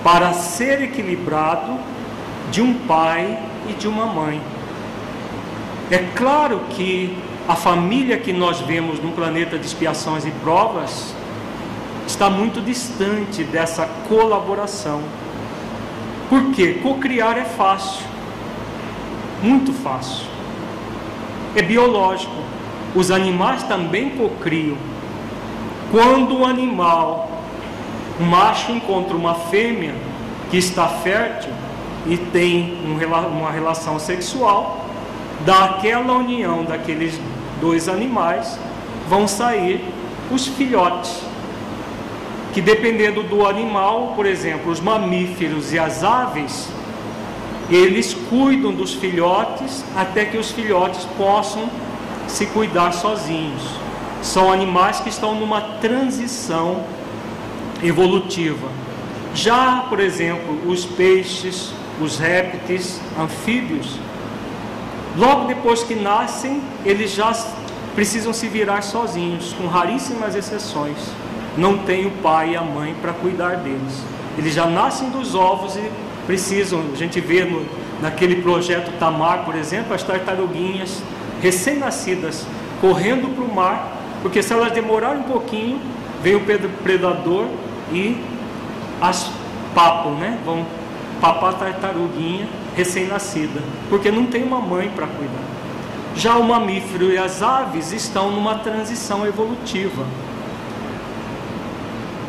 para 0.04 0.34
ser 0.34 0.82
equilibrado, 0.82 1.78
de 2.52 2.62
um 2.62 2.74
pai 2.74 3.38
e 3.70 3.74
de 3.74 3.88
uma 3.88 4.06
mãe. 4.06 4.42
É 5.92 6.00
claro 6.16 6.62
que 6.70 7.18
a 7.48 7.56
família 7.56 8.18
que 8.18 8.34
nós 8.34 8.60
vemos 8.60 9.02
no 9.02 9.12
planeta 9.12 9.58
de 9.58 9.66
expiações 9.66 10.26
e 10.26 10.32
provas 10.32 11.14
está 12.06 12.30
muito 12.30 12.62
distante 12.62 13.44
dessa 13.44 13.88
colaboração. 14.08 15.02
Por 16.30 16.52
quê? 16.52 16.80
Cocriar 16.84 17.38
é 17.38 17.46
fácil, 17.46 18.06
muito 19.42 19.74
fácil. 19.74 20.26
É 21.56 21.62
biológico. 21.62 22.36
Os 22.96 23.12
animais 23.12 23.64
também 23.64 24.12
cocriam. 24.12 24.78
Quando 25.92 26.40
o 26.40 26.46
animal, 26.46 27.30
um 28.20 28.26
macho 28.26 28.72
encontra 28.72 29.16
uma 29.16 29.36
fêmea 29.36 29.96
que 30.50 30.58
está 30.58 30.88
fértil 30.88 31.52
e 32.06 32.18
tem 32.18 32.80
uma 32.86 33.52
relação 33.52 34.00
sexual, 34.00 34.86
daquela 35.46 36.14
união 36.14 36.64
daqueles 36.64 37.20
dois 37.62 37.88
animais 37.88 38.60
vão 39.08 39.28
sair 39.28 39.84
os 40.32 40.48
filhotes 40.48 41.28
que 42.58 42.62
dependendo 42.62 43.22
do 43.22 43.46
animal, 43.46 44.14
por 44.16 44.26
exemplo, 44.26 44.72
os 44.72 44.80
mamíferos 44.80 45.72
e 45.74 45.78
as 45.78 46.04
aves, 46.04 46.68
eles 47.70 48.14
cuidam 48.30 48.74
dos 48.74 48.94
filhotes 48.94 49.84
até 49.96 50.26
que 50.26 50.38
os 50.38 50.52
filhotes 50.52 51.04
possam 51.18 51.70
se 52.28 52.46
cuidar 52.48 52.92
sozinhos. 52.94 53.62
São 54.22 54.52
animais 54.52 55.00
que 55.00 55.10
estão 55.10 55.36
numa 55.36 55.62
transição 55.80 56.84
evolutiva. 57.84 58.68
Já, 59.34 59.86
por 59.90 60.00
exemplo, 60.00 60.60
os 60.66 60.86
peixes, 60.86 61.72
os 62.02 62.18
répteis, 62.18 63.00
anfíbios, 63.20 64.00
logo 65.16 65.46
depois 65.46 65.84
que 65.84 65.96
nascem, 65.96 66.62
eles 66.86 67.12
já 67.12 67.32
precisam 67.94 68.34
se 68.34 68.48
virar 68.48 68.82
sozinhos, 68.82 69.54
com 69.54 69.68
raríssimas 69.68 70.36
exceções 70.36 70.98
não 71.58 71.80
tem 71.80 72.06
o 72.06 72.12
pai 72.12 72.52
e 72.52 72.56
a 72.56 72.62
mãe 72.62 72.96
para 73.02 73.12
cuidar 73.12 73.58
deles. 73.58 74.04
Eles 74.38 74.54
já 74.54 74.68
nascem 74.68 75.10
dos 75.10 75.34
ovos 75.34 75.76
e 75.76 75.92
precisam, 76.28 76.84
a 76.94 76.96
gente 76.96 77.20
vê 77.22 77.46
no, 77.46 77.66
naquele 78.02 78.42
projeto 78.42 78.92
Tamar, 79.00 79.46
por 79.46 79.56
exemplo, 79.56 79.94
as 79.94 80.04
tartaruguinhas 80.04 81.02
recém-nascidas 81.42 82.46
correndo 82.82 83.34
para 83.34 83.44
o 83.44 83.56
mar, 83.56 83.98
porque 84.22 84.44
se 84.44 84.54
elas 84.54 84.72
demorarem 84.74 85.22
um 85.22 85.24
pouquinho, 85.24 85.80
vem 86.22 86.36
o 86.36 86.42
predador 86.84 87.48
e 87.92 88.22
as 89.02 89.32
papam, 89.74 90.16
né? 90.16 90.38
Vão 90.46 90.66
papar 91.22 91.52
a 91.52 91.54
tartaruguinha 91.54 92.48
recém-nascida, 92.76 93.62
porque 93.90 94.12
não 94.12 94.26
tem 94.26 94.44
uma 94.44 94.60
mãe 94.60 94.92
para 94.94 95.08
cuidar. 95.08 95.42
Já 96.16 96.36
o 96.38 96.44
mamífero 96.44 97.12
e 97.12 97.18
as 97.18 97.42
aves 97.42 97.92
estão 97.92 98.32
numa 98.32 98.56
transição 98.56 99.26
evolutiva 99.26 100.06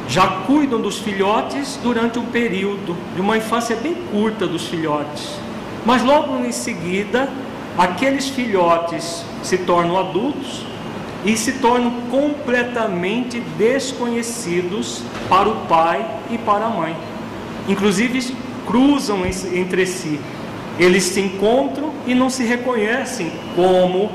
já 0.08 0.26
cuidam 0.46 0.80
dos 0.80 0.98
filhotes 0.98 1.78
durante 1.82 2.18
um 2.18 2.24
período 2.24 2.96
de 3.14 3.20
uma 3.20 3.36
infância 3.36 3.76
bem 3.76 3.94
curta 4.10 4.46
dos 4.46 4.66
filhotes. 4.66 5.38
Mas 5.84 6.02
logo 6.02 6.44
em 6.44 6.50
seguida, 6.50 7.28
aqueles 7.76 8.28
filhotes 8.28 9.22
se 9.42 9.58
tornam 9.58 9.98
adultos 9.98 10.64
e 11.26 11.36
se 11.36 11.52
tornam 11.54 11.92
completamente 12.10 13.38
desconhecidos 13.58 15.02
para 15.28 15.48
o 15.48 15.56
pai 15.66 16.08
e 16.30 16.38
para 16.38 16.64
a 16.64 16.70
mãe. 16.70 16.96
Inclusive 17.68 18.34
cruzam 18.66 19.26
entre 19.26 19.84
si. 19.84 20.18
Eles 20.78 21.04
se 21.04 21.20
encontram 21.20 21.92
e 22.06 22.14
não 22.14 22.30
se 22.30 22.44
reconhecem 22.44 23.30
como 23.54 24.10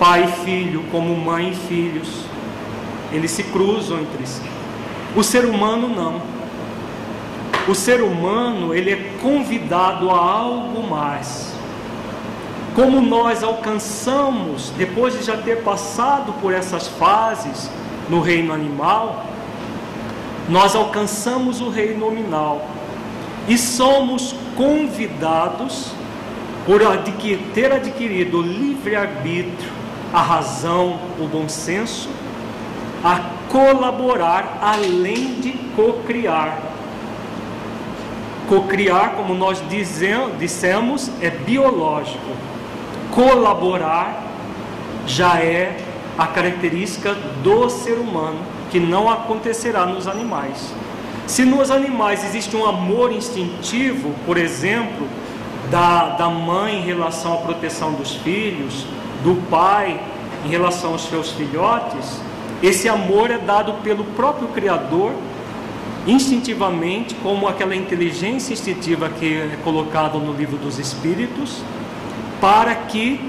pai 0.00 0.24
e 0.24 0.44
filho, 0.44 0.84
como 0.90 1.14
mãe 1.14 1.50
e 1.50 1.54
filhos. 1.54 2.08
Eles 3.12 3.30
se 3.30 3.44
cruzam 3.44 4.00
entre 4.00 4.26
si. 4.26 4.51
O 5.14 5.22
ser 5.22 5.44
humano 5.44 5.88
não. 5.88 6.20
O 7.68 7.74
ser 7.74 8.02
humano, 8.02 8.74
ele 8.74 8.90
é 8.90 9.12
convidado 9.20 10.10
a 10.10 10.18
algo 10.18 10.82
mais. 10.88 11.52
Como 12.74 13.00
nós 13.00 13.42
alcançamos, 13.42 14.70
depois 14.78 15.16
de 15.16 15.22
já 15.22 15.36
ter 15.36 15.62
passado 15.62 16.32
por 16.40 16.54
essas 16.54 16.88
fases 16.88 17.70
no 18.08 18.20
reino 18.20 18.52
animal, 18.52 19.26
nós 20.48 20.74
alcançamos 20.74 21.60
o 21.60 21.68
reino 21.68 22.06
nominal 22.06 22.66
e 23.46 23.58
somos 23.58 24.34
convidados 24.56 25.92
por 26.64 26.82
adquir, 26.82 27.38
ter 27.54 27.72
adquirido 27.72 28.40
livre-arbítrio, 28.40 29.70
a 30.12 30.22
razão, 30.22 30.98
o 31.18 31.26
bom 31.26 31.48
senso, 31.48 32.08
a 33.04 33.20
colaborar 33.52 34.58
além 34.62 35.34
de 35.34 35.52
cocriar. 35.76 36.58
Cocriar, 38.48 39.12
como 39.14 39.34
nós 39.34 39.62
dissemos, 39.68 41.10
é 41.20 41.28
biológico. 41.28 42.32
Colaborar 43.10 44.22
já 45.06 45.38
é 45.38 45.76
a 46.16 46.26
característica 46.26 47.14
do 47.42 47.68
ser 47.68 47.98
humano, 47.98 48.38
que 48.70 48.80
não 48.80 49.10
acontecerá 49.10 49.84
nos 49.84 50.08
animais. 50.08 50.72
Se 51.26 51.44
nos 51.44 51.70
animais 51.70 52.24
existe 52.24 52.56
um 52.56 52.66
amor 52.66 53.12
instintivo, 53.12 54.14
por 54.24 54.38
exemplo, 54.38 55.06
da, 55.70 56.10
da 56.10 56.28
mãe 56.28 56.78
em 56.78 56.82
relação 56.82 57.34
à 57.34 57.36
proteção 57.36 57.92
dos 57.92 58.16
filhos, 58.16 58.86
do 59.22 59.36
pai 59.48 60.00
em 60.44 60.48
relação 60.48 60.92
aos 60.92 61.04
seus 61.04 61.30
filhotes, 61.30 62.20
esse 62.62 62.88
amor 62.88 63.30
é 63.30 63.38
dado 63.38 63.74
pelo 63.82 64.04
próprio 64.04 64.48
Criador 64.48 65.12
instintivamente, 66.06 67.14
como 67.16 67.46
aquela 67.46 67.74
inteligência 67.74 68.52
instintiva 68.52 69.08
que 69.08 69.34
é 69.34 69.58
colocada 69.62 70.18
no 70.18 70.32
livro 70.32 70.56
dos 70.56 70.78
Espíritos, 70.78 71.62
para 72.40 72.74
que 72.74 73.20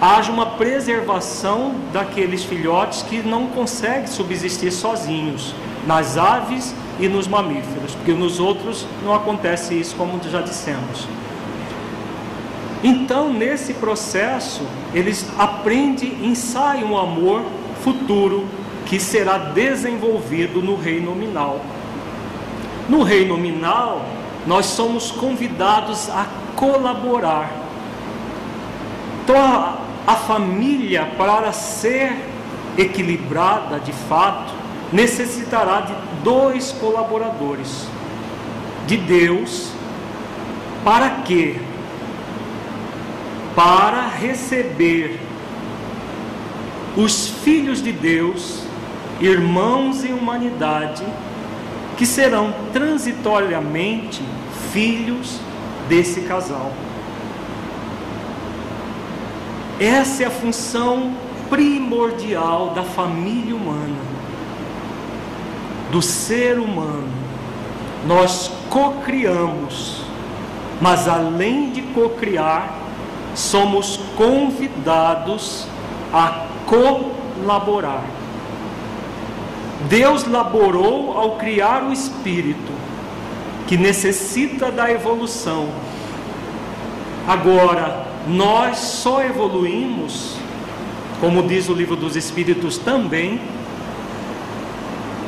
haja 0.00 0.30
uma 0.30 0.46
preservação 0.46 1.74
daqueles 1.92 2.44
filhotes 2.44 3.02
que 3.02 3.22
não 3.22 3.46
conseguem 3.46 4.06
subsistir 4.06 4.70
sozinhos, 4.70 5.54
nas 5.86 6.16
aves 6.18 6.74
e 6.98 7.08
nos 7.08 7.28
mamíferos, 7.28 7.94
porque 7.94 8.12
nos 8.12 8.40
outros 8.40 8.86
não 9.04 9.14
acontece 9.14 9.78
isso, 9.78 9.94
como 9.96 10.20
já 10.30 10.40
dissemos. 10.40 11.06
Então, 12.82 13.32
nesse 13.32 13.74
processo, 13.74 14.62
eles 14.94 15.26
aprendem, 15.38 16.26
ensaiam 16.26 16.92
o 16.92 16.98
amor 16.98 17.42
futuro 17.82 18.44
que 18.86 18.98
será 19.00 19.36
desenvolvido 19.36 20.62
no 20.62 20.76
reino 20.76 21.10
nominal. 21.10 21.60
No 22.88 23.02
reino 23.02 23.36
nominal, 23.36 24.04
nós 24.46 24.66
somos 24.66 25.10
convidados 25.10 26.08
a 26.08 26.26
colaborar. 26.54 27.50
Então, 29.24 29.36
a, 29.36 29.78
a 30.06 30.14
família, 30.14 31.10
para 31.18 31.52
ser 31.52 32.16
equilibrada 32.78 33.80
de 33.80 33.92
fato, 33.92 34.54
necessitará 34.92 35.80
de 35.80 35.94
dois 36.22 36.70
colaboradores: 36.72 37.88
de 38.86 38.96
Deus, 38.96 39.72
para 40.84 41.10
quê? 41.24 41.56
Para 43.56 44.06
receber 44.06 45.18
os 46.96 47.28
filhos 47.28 47.82
de 47.82 47.90
Deus, 47.90 48.65
irmãos 49.20 50.04
em 50.04 50.12
humanidade, 50.12 51.04
que 51.96 52.04
serão 52.04 52.54
transitoriamente 52.72 54.22
filhos 54.72 55.40
desse 55.88 56.22
casal. 56.22 56.72
Essa 59.80 60.24
é 60.24 60.26
a 60.26 60.30
função 60.30 61.14
primordial 61.48 62.70
da 62.70 62.82
família 62.82 63.54
humana, 63.54 63.96
do 65.90 66.02
ser 66.02 66.58
humano. 66.58 67.08
Nós 68.06 68.50
cocriamos, 68.68 70.02
mas 70.80 71.08
além 71.08 71.70
de 71.70 71.82
cocriar, 71.82 72.74
somos 73.34 74.00
convidados 74.16 75.66
a 76.12 76.46
colaborar. 76.66 78.04
Deus 79.88 80.24
laborou 80.24 81.16
ao 81.16 81.36
criar 81.36 81.82
o 81.84 81.92
espírito 81.92 82.72
que 83.66 83.76
necessita 83.76 84.70
da 84.70 84.90
evolução. 84.90 85.68
Agora, 87.26 88.06
nós 88.28 88.78
só 88.78 89.22
evoluímos, 89.22 90.36
como 91.20 91.42
diz 91.42 91.68
o 91.68 91.74
livro 91.74 91.96
dos 91.96 92.16
Espíritos 92.16 92.78
também, 92.78 93.40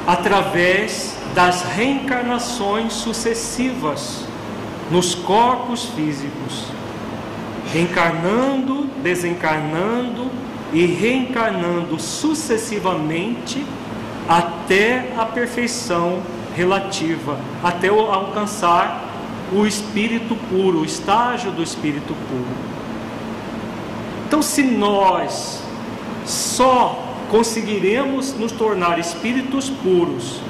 através 0.07 1.17
das 1.35 1.63
reencarnações 1.63 2.93
sucessivas 2.93 4.25
nos 4.91 5.15
corpos 5.15 5.85
físicos, 5.85 6.65
reencarnando, 7.73 8.89
desencarnando 9.03 10.31
e 10.73 10.87
reencarnando 10.87 12.01
sucessivamente 12.01 13.65
até 14.29 15.13
a 15.17 15.25
perfeição 15.25 16.21
relativa, 16.55 17.39
até 17.63 17.89
alcançar 17.89 19.05
o 19.53 19.67
espírito 19.67 20.37
puro, 20.51 20.81
o 20.81 20.85
estágio 20.85 21.51
do 21.51 21.63
espírito 21.63 22.15
puro. 22.29 22.69
Então, 24.27 24.43
se 24.43 24.63
nós 24.63 25.63
só 26.27 27.15
conseguiremos 27.31 28.35
nos 28.35 28.53
tornar 28.53 28.99
espíritos 28.99 29.71
puros 29.71 30.41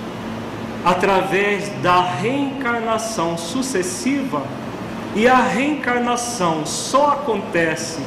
através 0.85 1.69
da 1.83 2.01
reencarnação 2.03 3.39
sucessiva, 3.39 4.43
e 5.15 5.27
a 5.27 5.37
reencarnação 5.37 6.65
só 6.67 7.13
acontece 7.13 8.01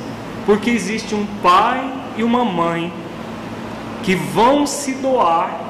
porque 0.46 0.70
existe 0.70 1.14
um 1.14 1.26
pai 1.42 1.92
e 2.18 2.24
uma 2.24 2.46
mãe 2.46 2.92
que 4.04 4.16
vão 4.16 4.66
se 4.66 4.94
doar 4.94 5.61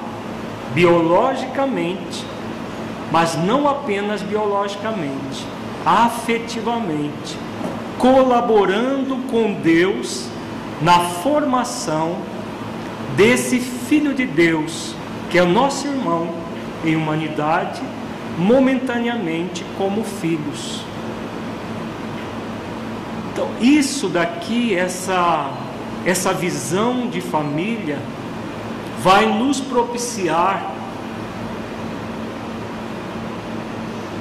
biologicamente, 0.74 2.26
mas 3.12 3.36
não 3.36 3.68
apenas 3.68 4.22
biologicamente, 4.22 5.46
afetivamente 5.86 7.38
colaborando 8.02 9.16
com 9.30 9.54
Deus 9.54 10.26
na 10.82 11.00
formação 11.00 12.18
desse 13.16 13.60
Filho 13.60 14.12
de 14.16 14.26
Deus, 14.26 14.96
que 15.30 15.38
é 15.38 15.44
o 15.44 15.48
nosso 15.48 15.86
irmão 15.86 16.34
em 16.84 16.96
humanidade, 16.96 17.80
momentaneamente 18.40 19.64
como 19.78 20.04
filhos. 20.04 20.84
Então, 23.32 23.48
isso 23.62 24.10
daqui, 24.10 24.74
essa, 24.74 25.52
essa 26.04 26.34
visão 26.34 27.08
de 27.08 27.22
família, 27.22 28.00
vai 29.02 29.26
nos 29.26 29.60
propiciar 29.60 30.76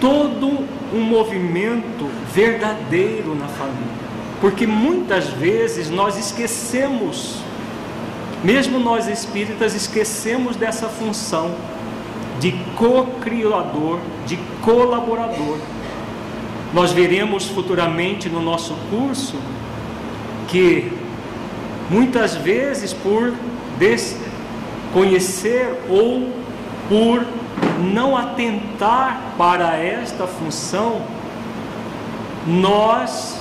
todo 0.01 0.67
um 0.93 1.03
movimento 1.03 2.09
verdadeiro 2.33 3.35
na 3.35 3.47
família. 3.47 4.01
Porque 4.41 4.67
muitas 4.67 5.29
vezes 5.29 5.91
nós 5.91 6.17
esquecemos, 6.17 7.37
mesmo 8.43 8.79
nós 8.79 9.07
espíritas, 9.07 9.75
esquecemos 9.75 10.57
dessa 10.57 10.89
função 10.89 11.55
de 12.41 12.53
co-criador, 12.75 14.01
de 14.27 14.39
colaborador. 14.63 15.59
Nós 16.73 16.91
veremos 16.91 17.47
futuramente 17.49 18.31
no 18.31 18.41
nosso 18.41 18.75
curso 18.89 19.37
que 20.49 20.91
muitas 21.91 22.35
vezes 22.35 22.95
por 22.95 23.35
desconhecer 24.91 25.73
ou 25.89 26.33
por 26.89 27.25
não 27.93 28.17
atentar 28.17 29.35
para 29.39 29.77
esta 29.77 30.27
função, 30.27 31.03
nós 32.47 33.39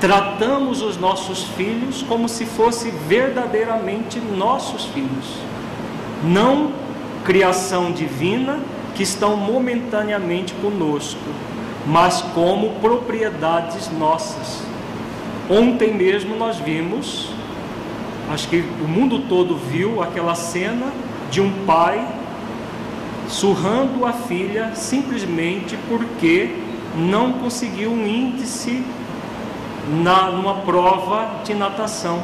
tratamos 0.00 0.82
os 0.82 0.96
nossos 0.96 1.44
filhos 1.44 2.02
como 2.02 2.28
se 2.28 2.44
fossem 2.44 2.90
verdadeiramente 3.06 4.18
nossos 4.18 4.86
filhos, 4.86 5.38
não 6.24 6.72
criação 7.24 7.92
divina 7.92 8.58
que 8.96 9.04
estão 9.04 9.36
momentaneamente 9.36 10.52
conosco, 10.54 11.20
mas 11.86 12.20
como 12.34 12.80
propriedades 12.80 13.90
nossas. 13.92 14.60
Ontem 15.48 15.94
mesmo 15.94 16.36
nós 16.36 16.56
vimos, 16.58 17.31
acho 18.32 18.48
que 18.48 18.64
o 18.80 18.88
mundo 18.88 19.20
todo 19.28 19.56
viu 19.56 20.02
aquela 20.02 20.34
cena 20.34 20.86
de 21.30 21.40
um 21.40 21.64
pai 21.66 22.06
surrando 23.28 24.04
a 24.04 24.12
filha 24.12 24.72
simplesmente 24.74 25.76
porque 25.88 26.54
não 26.96 27.34
conseguiu 27.34 27.90
um 27.90 28.06
índice 28.06 28.84
na, 30.02 30.30
numa 30.30 30.56
prova 30.56 31.42
de 31.44 31.54
natação. 31.54 32.22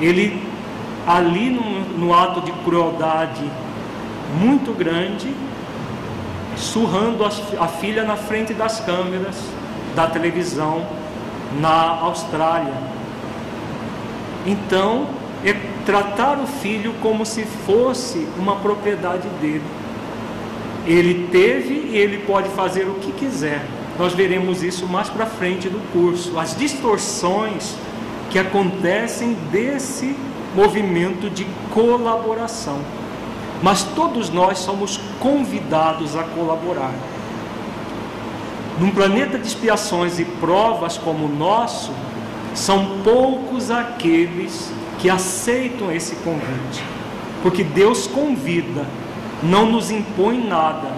Ele, 0.00 0.42
ali 1.06 1.50
no, 1.50 1.98
no 1.98 2.14
ato 2.14 2.40
de 2.40 2.52
crueldade 2.64 3.44
muito 4.40 4.72
grande, 4.72 5.32
surrando 6.56 7.24
a, 7.24 7.28
a 7.64 7.68
filha 7.68 8.04
na 8.04 8.16
frente 8.16 8.52
das 8.52 8.80
câmeras, 8.80 9.36
da 9.94 10.06
televisão 10.06 10.86
na 11.60 11.98
Austrália. 12.00 12.89
Então, 14.46 15.08
é 15.44 15.54
tratar 15.84 16.38
o 16.38 16.46
filho 16.46 16.94
como 17.00 17.24
se 17.24 17.44
fosse 17.44 18.26
uma 18.38 18.56
propriedade 18.56 19.28
dele. 19.40 19.64
Ele 20.86 21.28
teve 21.30 21.90
e 21.92 21.96
ele 21.96 22.18
pode 22.18 22.48
fazer 22.50 22.84
o 22.84 22.94
que 22.94 23.12
quiser. 23.12 23.64
Nós 23.98 24.12
veremos 24.12 24.62
isso 24.62 24.86
mais 24.86 25.08
para 25.08 25.26
frente 25.26 25.68
do 25.68 25.80
curso. 25.92 26.38
As 26.38 26.56
distorções 26.56 27.74
que 28.30 28.38
acontecem 28.38 29.34
desse 29.50 30.16
movimento 30.54 31.28
de 31.28 31.46
colaboração. 31.72 32.78
Mas 33.62 33.82
todos 33.82 34.30
nós 34.30 34.58
somos 34.58 34.98
convidados 35.18 36.16
a 36.16 36.22
colaborar. 36.22 36.94
Num 38.78 38.90
planeta 38.90 39.38
de 39.38 39.46
expiações 39.46 40.18
e 40.18 40.24
provas 40.24 40.96
como 40.96 41.26
o 41.26 41.28
nosso, 41.28 41.92
são 42.54 42.98
poucos 43.02 43.70
aqueles 43.70 44.72
que 44.98 45.08
aceitam 45.08 45.90
esse 45.90 46.16
convite. 46.16 46.82
Porque 47.42 47.64
Deus 47.64 48.06
convida, 48.06 48.84
não 49.42 49.66
nos 49.66 49.90
impõe 49.90 50.46
nada. 50.46 50.88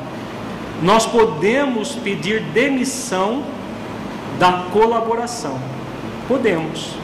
Nós 0.83 1.07
podemos 1.07 1.93
pedir 1.93 2.43
demissão 2.43 3.45
da 4.39 4.65
colaboração. 4.73 5.59
Podemos. 6.27 6.95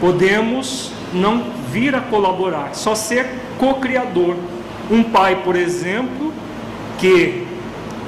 Podemos 0.00 0.90
não 1.12 1.44
vir 1.70 1.94
a 1.94 2.00
colaborar, 2.00 2.74
só 2.74 2.94
ser 2.94 3.26
co-criador. 3.58 4.36
Um 4.90 5.02
pai, 5.02 5.42
por 5.42 5.56
exemplo, 5.56 6.32
que 6.98 7.46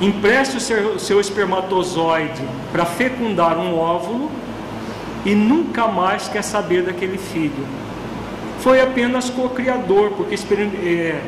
empreste 0.01 0.57
o 0.57 0.61
seu, 0.61 0.99
seu 0.99 1.21
espermatozoide 1.21 2.43
para 2.73 2.85
fecundar 2.85 3.59
um 3.59 3.79
óvulo 3.79 4.31
e 5.27 5.35
nunca 5.35 5.89
mais 5.89 6.29
quer 6.29 6.43
saber 6.43 6.85
daquele 6.85 7.19
filho. 7.19 7.67
Foi 8.61 8.81
apenas 8.81 9.29
co-criador, 9.29 10.13
porque 10.13 10.37
é, 10.37 11.21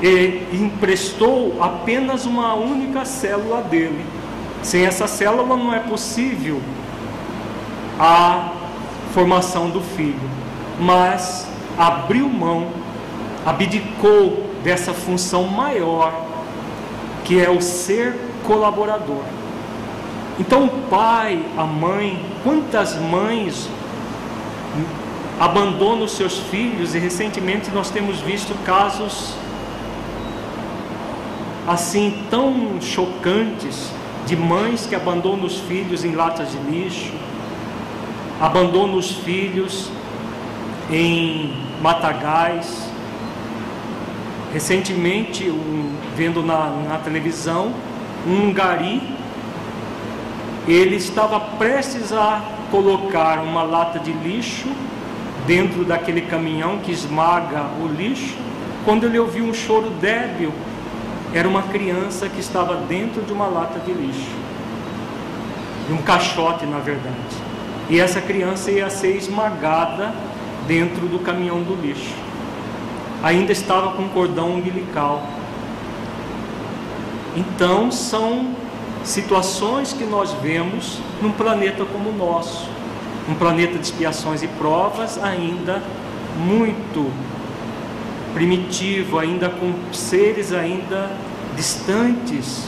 é, 0.00 0.42
emprestou 0.52 1.60
apenas 1.60 2.26
uma 2.26 2.54
única 2.54 3.04
célula 3.04 3.60
dele. 3.60 4.06
Sem 4.62 4.86
essa 4.86 5.08
célula 5.08 5.56
não 5.56 5.74
é 5.74 5.80
possível 5.80 6.62
a 7.98 8.52
formação 9.12 9.68
do 9.68 9.80
filho. 9.80 10.30
Mas 10.78 11.48
abriu 11.76 12.28
mão, 12.28 12.68
abdicou 13.44 14.48
dessa 14.62 14.94
função 14.94 15.42
maior 15.48 16.14
que 17.24 17.40
é 17.40 17.50
o 17.50 17.60
ser 17.60 18.14
colaborador. 18.44 19.24
Então, 20.38 20.64
o 20.64 20.68
pai, 20.90 21.44
a 21.56 21.64
mãe, 21.64 22.24
quantas 22.42 22.96
mães 22.96 23.68
abandonam 25.38 26.08
seus 26.08 26.38
filhos 26.38 26.94
e 26.94 26.98
recentemente 26.98 27.70
nós 27.70 27.90
temos 27.90 28.20
visto 28.20 28.54
casos 28.64 29.34
assim 31.66 32.24
tão 32.30 32.80
chocantes 32.80 33.90
de 34.26 34.36
mães 34.36 34.86
que 34.86 34.94
abandonam 34.94 35.44
os 35.44 35.58
filhos 35.60 36.04
em 36.04 36.14
latas 36.14 36.50
de 36.50 36.58
lixo, 36.58 37.12
abandonam 38.40 38.96
os 38.96 39.10
filhos 39.10 39.88
em 40.90 41.56
matagais, 41.80 42.92
Recentemente, 44.54 45.50
um, 45.50 45.96
vendo 46.14 46.40
na, 46.40 46.70
na 46.88 46.98
televisão, 46.98 47.72
um 48.24 48.52
gari, 48.52 49.02
ele 50.66 50.96
estava 50.96 51.38
prestes 51.40 52.12
a 52.12 52.42
colocar 52.70 53.38
uma 53.40 53.62
lata 53.62 53.98
de 53.98 54.12
lixo 54.12 54.68
dentro 55.46 55.84
daquele 55.84 56.22
caminhão 56.22 56.78
que 56.78 56.90
esmaga 56.90 57.66
o 57.82 57.86
lixo, 57.86 58.34
quando 58.84 59.04
ele 59.04 59.18
ouviu 59.18 59.44
um 59.44 59.54
choro 59.54 59.90
débil, 60.00 60.52
era 61.32 61.48
uma 61.48 61.62
criança 61.62 62.28
que 62.28 62.40
estava 62.40 62.76
dentro 62.88 63.22
de 63.22 63.32
uma 63.32 63.46
lata 63.46 63.78
de 63.80 63.92
lixo, 63.92 64.30
de 65.86 65.92
um 65.92 65.98
caixote, 65.98 66.64
na 66.64 66.78
verdade. 66.78 67.16
E 67.90 68.00
essa 68.00 68.20
criança 68.20 68.70
ia 68.70 68.88
ser 68.88 69.16
esmagada 69.16 70.14
dentro 70.66 71.06
do 71.06 71.18
caminhão 71.18 71.62
do 71.62 71.74
lixo 71.74 72.24
ainda 73.24 73.52
estava 73.52 73.92
com 73.92 74.06
cordão 74.10 74.50
umbilical. 74.50 75.22
Então, 77.34 77.90
são 77.90 78.54
situações 79.04 79.92
que 79.92 80.04
nós 80.04 80.32
vemos 80.42 80.98
num 81.22 81.30
planeta 81.30 81.84
como 81.84 82.10
o 82.10 82.12
nosso, 82.12 82.68
um 83.28 83.34
planeta 83.34 83.78
de 83.78 83.84
expiações 83.84 84.42
e 84.42 84.48
provas 84.48 85.22
ainda 85.22 85.82
muito 86.36 87.10
primitivo, 88.32 89.18
ainda 89.18 89.48
com 89.48 89.72
seres 89.92 90.52
ainda 90.52 91.10
distantes 91.54 92.66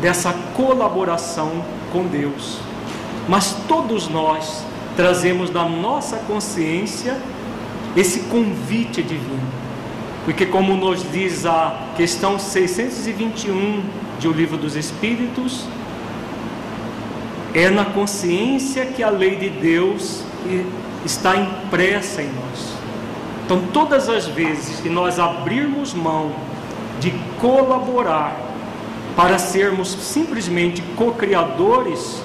dessa 0.00 0.32
colaboração 0.54 1.64
com 1.92 2.04
Deus. 2.04 2.58
Mas 3.28 3.56
todos 3.68 4.08
nós 4.08 4.64
trazemos 4.96 5.50
na 5.50 5.68
nossa 5.68 6.16
consciência 6.18 7.16
esse 7.96 8.20
convite 8.20 9.02
divino. 9.02 9.46
Porque, 10.24 10.44
como 10.44 10.76
nos 10.76 11.08
diz 11.12 11.46
a 11.46 11.86
questão 11.96 12.38
621 12.38 14.05
de 14.18 14.28
O 14.28 14.32
Livro 14.32 14.56
dos 14.56 14.76
Espíritos, 14.76 15.64
é 17.54 17.70
na 17.70 17.84
consciência 17.86 18.84
que 18.86 19.02
a 19.02 19.08
lei 19.08 19.36
de 19.36 19.48
Deus 19.48 20.22
está 21.04 21.36
impressa 21.36 22.22
em 22.22 22.26
nós. 22.26 22.76
Então, 23.44 23.62
todas 23.72 24.08
as 24.08 24.26
vezes 24.26 24.80
que 24.80 24.88
nós 24.88 25.18
abrirmos 25.18 25.94
mão 25.94 26.32
de 27.00 27.12
colaborar 27.40 28.36
para 29.14 29.38
sermos 29.38 29.88
simplesmente 29.88 30.82
co-criadores, 30.96 32.20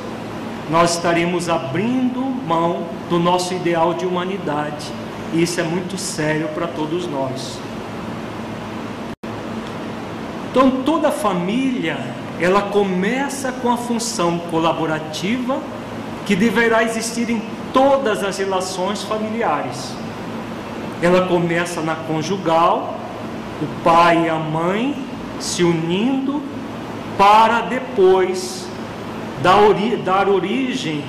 nós 0.69 0.95
estaremos 0.95 1.47
abrindo 1.47 2.19
mão 2.19 2.85
do 3.09 3.19
nosso 3.19 3.53
ideal 3.53 3.93
de 3.93 4.05
humanidade. 4.05 4.87
E 5.33 5.43
isso 5.43 5.59
é 5.61 5.63
muito 5.63 5.97
sério 5.97 6.49
para 6.49 6.67
todos 6.67 7.07
nós. 7.07 7.57
Então 10.51 10.83
toda 10.83 11.09
família, 11.09 11.97
ela 12.37 12.63
começa 12.63 13.53
com 13.53 13.71
a 13.71 13.77
função 13.77 14.37
colaborativa 14.51 15.57
que 16.25 16.35
deverá 16.35 16.83
existir 16.83 17.29
em 17.29 17.41
todas 17.71 18.21
as 18.21 18.37
relações 18.37 19.01
familiares. 19.01 19.93
Ela 21.01 21.25
começa 21.25 21.79
na 21.79 21.95
conjugal, 21.95 22.95
o 23.61 23.81
pai 23.81 24.25
e 24.25 24.29
a 24.29 24.35
mãe 24.35 24.93
se 25.39 25.63
unindo 25.63 26.43
para 27.17 27.61
depois 27.61 28.67
dar, 29.41 29.55
dar 30.03 30.27
origem 30.27 31.01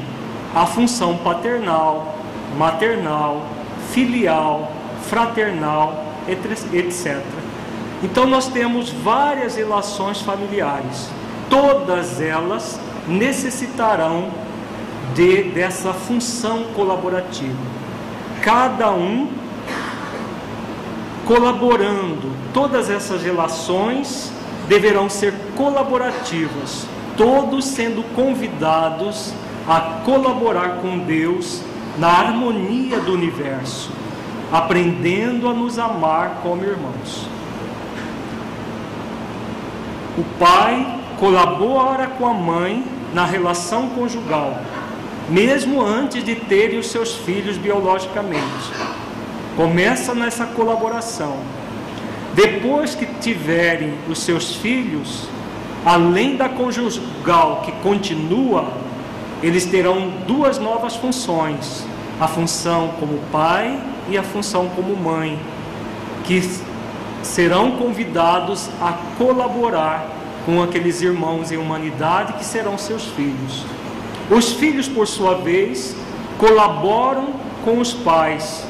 à 0.54 0.66
função 0.66 1.16
paternal, 1.16 2.16
maternal, 2.56 3.44
filial, 3.90 4.70
fraternal, 5.02 6.04
etc. 6.28 7.41
Então 8.02 8.26
nós 8.26 8.48
temos 8.48 8.90
várias 8.90 9.56
relações 9.56 10.20
familiares. 10.20 11.08
Todas 11.48 12.20
elas 12.20 12.80
necessitarão 13.06 14.30
de 15.14 15.44
dessa 15.44 15.92
função 15.92 16.64
colaborativa. 16.74 17.56
Cada 18.40 18.90
um 18.90 19.28
colaborando. 21.26 22.32
Todas 22.52 22.90
essas 22.90 23.22
relações 23.22 24.32
deverão 24.68 25.08
ser 25.08 25.34
colaborativas, 25.56 26.86
todos 27.16 27.64
sendo 27.64 28.02
convidados 28.14 29.32
a 29.68 30.00
colaborar 30.04 30.78
com 30.80 30.98
Deus 30.98 31.60
na 31.98 32.08
harmonia 32.08 32.98
do 33.00 33.12
universo, 33.12 33.90
aprendendo 34.50 35.48
a 35.48 35.52
nos 35.52 35.78
amar 35.78 36.40
como 36.42 36.64
irmãos. 36.64 37.26
O 40.16 40.24
pai 40.38 41.00
colabora 41.18 42.06
com 42.06 42.26
a 42.26 42.34
mãe 42.34 42.84
na 43.14 43.24
relação 43.24 43.88
conjugal, 43.90 44.60
mesmo 45.28 45.80
antes 45.80 46.22
de 46.22 46.34
terem 46.34 46.78
os 46.78 46.88
seus 46.88 47.14
filhos 47.14 47.56
biologicamente. 47.56 48.72
Começa 49.56 50.14
nessa 50.14 50.44
colaboração. 50.46 51.38
Depois 52.34 52.94
que 52.94 53.06
tiverem 53.20 53.94
os 54.08 54.18
seus 54.18 54.56
filhos, 54.56 55.28
além 55.84 56.36
da 56.36 56.48
conjugal 56.48 57.62
que 57.64 57.72
continua, 57.82 58.72
eles 59.42 59.64
terão 59.64 60.10
duas 60.26 60.58
novas 60.58 60.94
funções: 60.94 61.86
a 62.20 62.28
função 62.28 62.92
como 63.00 63.18
pai 63.30 63.80
e 64.10 64.18
a 64.18 64.22
função 64.22 64.68
como 64.68 64.96
mãe, 64.96 65.38
que 66.24 66.42
serão 67.22 67.72
convidados 67.72 68.68
a 68.80 68.92
colaborar 69.16 70.06
com 70.44 70.62
aqueles 70.62 71.00
irmãos 71.00 71.52
em 71.52 71.56
humanidade 71.56 72.34
que 72.34 72.44
serão 72.44 72.76
seus 72.76 73.04
filhos. 73.04 73.64
Os 74.30 74.52
filhos, 74.52 74.88
por 74.88 75.06
sua 75.06 75.34
vez, 75.36 75.94
colaboram 76.38 77.34
com 77.64 77.78
os 77.78 77.92
pais 77.92 78.64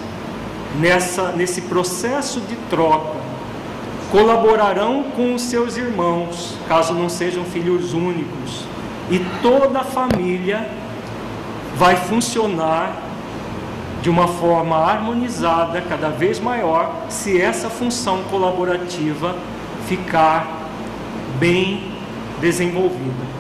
nessa, 0.79 1.33
nesse 1.33 1.63
processo 1.63 2.41
de 2.41 2.57
troca. 2.69 3.21
Colaborarão 4.11 5.05
com 5.17 5.35
os 5.35 5.43
seus 5.43 5.77
irmãos, 5.77 6.55
caso 6.69 6.93
não 6.93 7.09
sejam 7.09 7.45
filhos 7.45 7.95
únicos. 7.95 8.65
E 9.11 9.19
toda 9.41 9.81
a 9.81 9.85
família 9.85 10.69
vai 11.77 11.97
funcionar 11.97 13.12
de 14.03 14.11
uma 14.11 14.27
forma 14.27 14.77
harmonizada, 14.77 15.81
cada 15.81 16.09
vez 16.09 16.41
maior, 16.41 17.07
se 17.09 17.41
essa 17.41 17.71
função 17.71 18.25
colaborativa 18.25 19.37
ficar 19.87 20.69
bem 21.39 21.93
desenvolvida. 22.41 23.33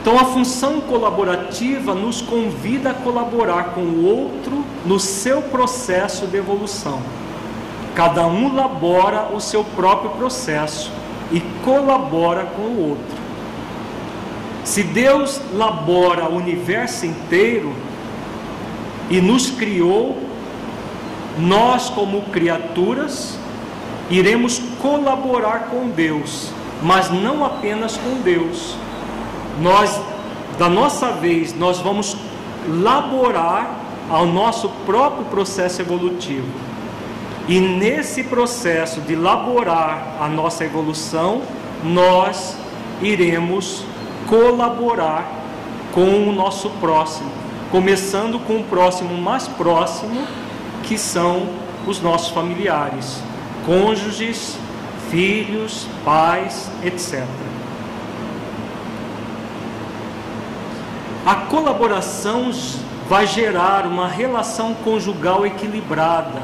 Então, 0.00 0.18
a 0.18 0.24
função 0.24 0.80
colaborativa 0.80 1.94
nos 1.94 2.20
convida 2.20 2.90
a 2.90 2.94
colaborar 2.94 3.70
com 3.74 3.82
o 3.82 4.04
outro 4.04 4.64
no 4.86 4.98
seu 4.98 5.42
processo 5.42 6.26
de 6.26 6.36
evolução. 6.36 7.00
Cada 7.94 8.26
um 8.26 8.54
labora 8.54 9.28
o 9.32 9.40
seu 9.40 9.62
próprio 9.62 10.10
processo 10.10 10.90
e 11.30 11.40
colabora 11.64 12.44
com 12.44 12.62
o 12.62 12.90
outro. 12.90 13.21
Se 14.64 14.82
Deus 14.82 15.40
labora 15.52 16.28
o 16.28 16.36
universo 16.36 17.04
inteiro 17.04 17.74
e 19.10 19.20
nos 19.20 19.50
criou, 19.50 20.22
nós, 21.38 21.88
como 21.90 22.22
criaturas, 22.22 23.36
iremos 24.08 24.60
colaborar 24.80 25.68
com 25.70 25.88
Deus, 25.88 26.50
mas 26.82 27.10
não 27.10 27.44
apenas 27.44 27.96
com 27.96 28.20
Deus. 28.22 28.76
Nós, 29.60 30.00
da 30.58 30.68
nossa 30.68 31.10
vez, 31.10 31.56
nós 31.56 31.78
vamos 31.78 32.16
laborar 32.68 33.78
ao 34.08 34.26
nosso 34.26 34.68
próprio 34.86 35.24
processo 35.26 35.80
evolutivo. 35.82 36.46
E 37.48 37.58
nesse 37.58 38.22
processo 38.22 39.00
de 39.00 39.16
laborar 39.16 40.16
a 40.20 40.28
nossa 40.28 40.64
evolução, 40.64 41.42
nós 41.82 42.56
iremos 43.00 43.84
colaborar 44.28 45.26
com 45.92 46.28
o 46.28 46.32
nosso 46.32 46.70
próximo, 46.80 47.30
começando 47.70 48.38
com 48.38 48.56
o 48.56 48.64
próximo 48.64 49.16
mais 49.20 49.46
próximo, 49.46 50.26
que 50.82 50.98
são 50.98 51.48
os 51.86 52.00
nossos 52.00 52.30
familiares, 52.30 53.22
cônjuges, 53.66 54.56
filhos, 55.10 55.86
pais, 56.04 56.70
etc. 56.84 57.24
A 61.24 61.34
colaboração 61.34 62.50
vai 63.08 63.26
gerar 63.26 63.86
uma 63.86 64.08
relação 64.08 64.74
conjugal 64.74 65.46
equilibrada, 65.46 66.42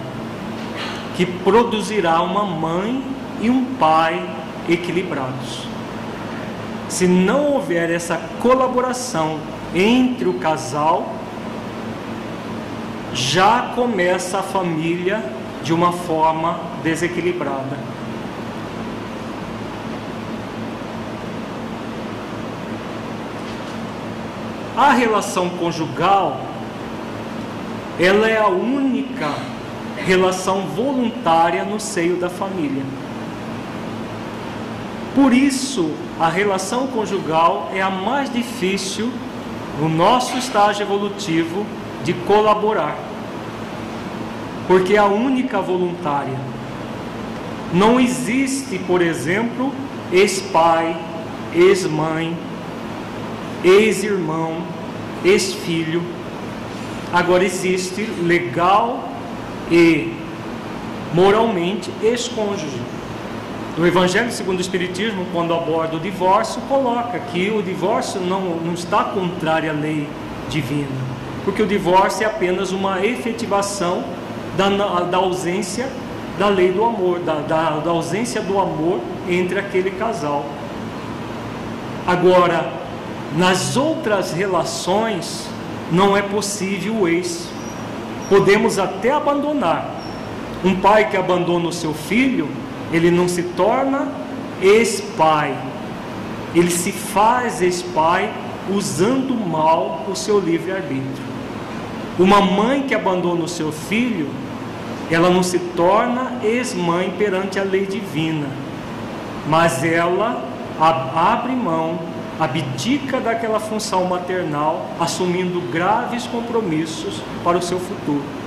que 1.16 1.26
produzirá 1.26 2.20
uma 2.20 2.44
mãe 2.44 3.02
e 3.40 3.50
um 3.50 3.64
pai 3.76 4.22
equilibrados. 4.68 5.67
Se 6.88 7.06
não 7.06 7.52
houver 7.52 7.90
essa 7.90 8.18
colaboração 8.40 9.38
entre 9.74 10.28
o 10.28 10.34
casal, 10.34 11.12
já 13.12 13.72
começa 13.74 14.38
a 14.38 14.42
família 14.42 15.22
de 15.62 15.72
uma 15.72 15.92
forma 15.92 16.58
desequilibrada. 16.82 17.76
A 24.76 24.92
relação 24.92 25.48
conjugal, 25.50 26.40
ela 27.98 28.28
é 28.30 28.38
a 28.38 28.46
única 28.46 29.34
relação 29.96 30.62
voluntária 30.68 31.64
no 31.64 31.80
seio 31.80 32.16
da 32.16 32.30
família. 32.30 32.84
Por 35.20 35.34
isso, 35.34 35.90
a 36.20 36.28
relação 36.28 36.86
conjugal 36.86 37.72
é 37.74 37.82
a 37.82 37.90
mais 37.90 38.32
difícil 38.32 39.10
no 39.80 39.88
nosso 39.88 40.38
estágio 40.38 40.84
evolutivo 40.84 41.66
de 42.04 42.12
colaborar, 42.12 42.96
porque 44.68 44.94
é 44.94 44.98
a 44.98 45.06
única 45.06 45.60
voluntária. 45.60 46.38
Não 47.74 47.98
existe, 47.98 48.78
por 48.78 49.02
exemplo, 49.02 49.72
ex-pai, 50.12 50.96
ex-mãe, 51.52 52.38
ex-irmão, 53.64 54.62
ex-filho. 55.24 56.00
Agora 57.12 57.44
existe 57.44 58.02
legal 58.22 59.08
e 59.68 60.14
moralmente 61.12 61.90
ex-cônjuge. 62.04 62.97
No 63.78 63.86
Evangelho 63.86 64.32
segundo 64.32 64.58
o 64.58 64.60
Espiritismo, 64.60 65.24
quando 65.32 65.54
aborda 65.54 65.94
o 65.94 66.00
divórcio, 66.00 66.60
coloca 66.62 67.16
que 67.16 67.48
o 67.48 67.62
divórcio 67.62 68.20
não, 68.20 68.56
não 68.56 68.74
está 68.74 69.04
contrário 69.04 69.70
à 69.70 69.72
lei 69.72 70.08
divina, 70.50 70.88
porque 71.44 71.62
o 71.62 71.66
divórcio 71.66 72.24
é 72.24 72.26
apenas 72.26 72.72
uma 72.72 73.06
efetivação 73.06 74.02
da, 74.56 74.68
da 75.02 75.18
ausência 75.18 75.88
da 76.36 76.48
lei 76.48 76.72
do 76.72 76.84
amor, 76.84 77.20
da, 77.20 77.34
da, 77.34 77.70
da 77.78 77.90
ausência 77.90 78.40
do 78.40 78.58
amor 78.58 79.00
entre 79.28 79.60
aquele 79.60 79.92
casal. 79.92 80.44
Agora, 82.04 82.72
nas 83.36 83.76
outras 83.76 84.32
relações, 84.32 85.48
não 85.92 86.16
é 86.16 86.22
possível 86.22 87.02
o 87.02 87.08
ex. 87.08 87.48
Podemos 88.28 88.76
até 88.76 89.12
abandonar. 89.12 89.88
Um 90.64 90.74
pai 90.80 91.08
que 91.08 91.16
abandona 91.16 91.68
o 91.68 91.72
seu 91.72 91.94
filho 91.94 92.48
ele 92.92 93.10
não 93.10 93.28
se 93.28 93.42
torna 93.42 94.08
ex-pai, 94.60 95.56
ele 96.54 96.70
se 96.70 96.92
faz 96.92 97.60
ex-pai 97.60 98.32
usando 98.70 99.34
mal 99.34 100.04
o 100.08 100.16
seu 100.16 100.38
livre-arbítrio. 100.40 101.28
Uma 102.18 102.40
mãe 102.40 102.82
que 102.82 102.94
abandona 102.94 103.44
o 103.44 103.48
seu 103.48 103.70
filho, 103.70 104.28
ela 105.10 105.30
não 105.30 105.42
se 105.42 105.58
torna 105.58 106.38
ex-mãe 106.42 107.14
perante 107.16 107.58
a 107.58 107.62
lei 107.62 107.86
divina, 107.86 108.48
mas 109.46 109.84
ela 109.84 110.44
abre 110.78 111.52
mão, 111.52 111.98
abdica 112.38 113.20
daquela 113.20 113.58
função 113.58 114.04
maternal, 114.04 114.90
assumindo 115.00 115.60
graves 115.72 116.26
compromissos 116.26 117.22
para 117.42 117.56
o 117.58 117.62
seu 117.62 117.78
futuro. 117.78 118.37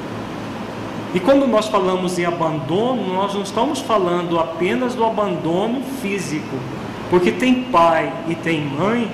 E 1.14 1.20
quando 1.20 1.46
nós 1.46 1.68
falamos 1.68 2.18
em 2.18 2.24
abandono, 2.24 3.14
nós 3.14 3.34
não 3.34 3.42
estamos 3.42 3.80
falando 3.80 4.40
apenas 4.40 4.96
do 4.96 5.04
abandono 5.04 5.82
físico, 6.02 6.56
porque 7.10 7.34
tem 7.34 7.64
pai 7.64 8.14
e 8.30 8.36
tem 8.36 8.62
mãe 8.62 9.12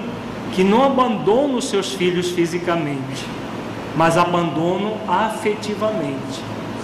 que 0.54 0.64
não 0.64 0.84
abandonam 0.84 1.56
os 1.56 1.68
seus 1.70 1.94
filhos 1.94 2.30
fisicamente, 2.30 3.26
mas 3.96 4.16
abandonam 4.16 4.94
afetivamente 5.08 6.40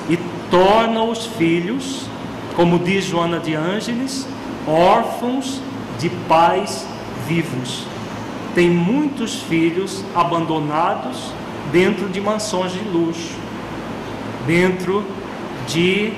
e 0.10 0.17
tornam 0.49 1.12
os 1.12 1.28
filhos, 1.28 2.08
como 2.56 2.80
diz 2.80 3.06
Joana 3.06 3.39
de 3.39 3.54
Ângeles, 3.54 4.28
órfãos 4.67 5.62
de 5.99 6.10
pais 6.28 6.88
vivos. 7.28 7.86
Tem 8.56 8.67
muitos 8.67 9.36
filhos 9.43 10.04
abandonados 10.15 11.32
dentro 11.71 12.10
de 12.10 12.19
mansões 12.19 12.71
de 12.71 12.80
luxo 12.80 13.43
dentro 14.46 15.06
de 15.68 16.14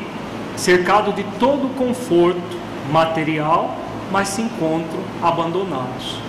cercado 0.56 1.14
de 1.14 1.24
todo 1.40 1.74
conforto 1.76 2.58
material, 2.92 3.78
mas 4.12 4.30
se 4.30 4.42
encontram 4.42 5.00
abandonados. 5.22 6.20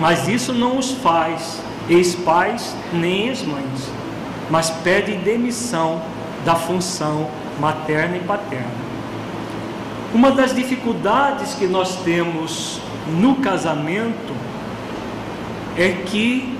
Mas 0.00 0.28
isso 0.28 0.52
não 0.52 0.78
os 0.78 0.92
faz 0.92 1.60
ex-pais 1.88 2.76
nem 2.92 3.28
ex-mães, 3.28 3.90
mas 4.50 4.70
pede 4.70 5.16
demissão 5.16 6.02
da 6.44 6.54
função 6.54 7.28
materna 7.60 8.16
e 8.16 8.20
paterna. 8.20 8.88
Uma 10.14 10.30
das 10.30 10.54
dificuldades 10.54 11.54
que 11.54 11.66
nós 11.66 11.96
temos 11.96 12.80
no 13.20 13.36
casamento 13.36 14.34
é 15.76 15.90
que 16.06 16.56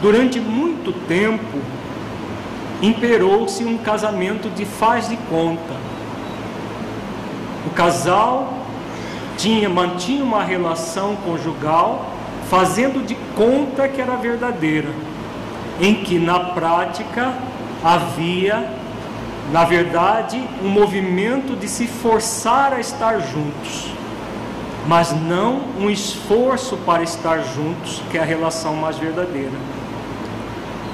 durante 0.00 0.38
muito 0.40 0.92
tempo 1.06 1.58
imperou-se 2.82 3.64
um 3.64 3.78
casamento 3.78 4.48
de 4.50 4.64
faz 4.64 5.08
de 5.08 5.16
conta. 5.28 5.74
O 7.66 7.70
casal 7.70 8.54
tinha 9.36 9.68
mantinha 9.68 10.22
uma 10.22 10.42
relação 10.42 11.16
conjugal 11.16 12.06
fazendo 12.48 13.04
de 13.04 13.14
conta 13.34 13.88
que 13.88 14.00
era 14.00 14.16
verdadeira, 14.16 14.88
em 15.80 15.96
que 15.96 16.18
na 16.18 16.38
prática 16.38 17.32
havia, 17.82 18.70
na 19.52 19.64
verdade, 19.64 20.42
um 20.62 20.68
movimento 20.68 21.56
de 21.56 21.68
se 21.68 21.86
forçar 21.86 22.72
a 22.72 22.80
estar 22.80 23.18
juntos. 23.20 23.90
mas 24.86 25.12
não 25.12 25.62
um 25.80 25.90
esforço 25.90 26.76
para 26.78 27.02
estar 27.02 27.38
juntos, 27.38 28.02
que 28.10 28.16
é 28.16 28.20
a 28.20 28.24
relação 28.24 28.76
mais 28.76 28.96
verdadeira. 28.96 29.50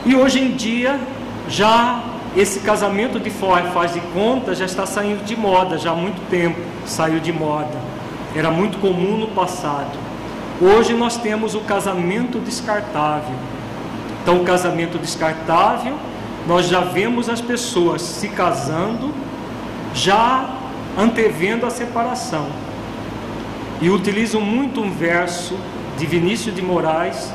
E 0.05 0.17
hoje 0.17 0.41
em 0.41 0.53
dia, 0.53 0.99
já 1.49 2.03
esse 2.37 2.61
casamento 2.61 3.21
de 3.21 3.31
faz 3.31 3.93
de 3.93 4.01
conta 4.15 4.55
já 4.55 4.65
está 4.65 4.87
saindo 4.87 5.25
de 5.25 5.37
moda, 5.37 5.77
já 5.77 5.91
há 5.91 5.95
muito 5.95 6.21
tempo 6.31 6.59
saiu 6.87 7.21
de 7.21 7.33
moda. 7.33 7.77
Era 8.35 8.51
muito 8.51 8.79
comum 8.79 9.19
no 9.19 9.29
passado. 9.29 9.99
Hoje 10.61 10.95
nós 10.95 11.17
temos 11.17 11.55
o 11.55 11.61
casamento 11.61 12.39
descartável. 12.39 13.35
Então, 14.23 14.41
o 14.41 14.45
casamento 14.45 14.97
descartável, 14.97 15.97
nós 16.47 16.69
já 16.69 16.81
vemos 16.81 17.29
as 17.29 17.41
pessoas 17.41 18.01
se 18.01 18.29
casando, 18.29 19.13
já 19.93 20.49
antevendo 20.97 21.67
a 21.67 21.71
separação. 21.71 22.47
E 23.81 23.91
utilizam 23.91 24.41
muito 24.41 24.81
um 24.81 24.91
verso 24.91 25.59
de 25.99 26.07
Vinícius 26.07 26.55
de 26.55 26.63
Moraes 26.63 27.33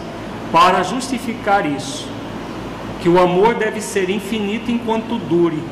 para 0.51 0.81
justificar 0.81 1.65
isso. 1.65 2.16
Que 3.07 3.11
o 3.11 3.21
amor 3.21 3.55
deve 3.55 3.79
ser 3.79 4.09
infinito 4.09 4.69
enquanto 4.69 5.17
dure. 5.17 5.63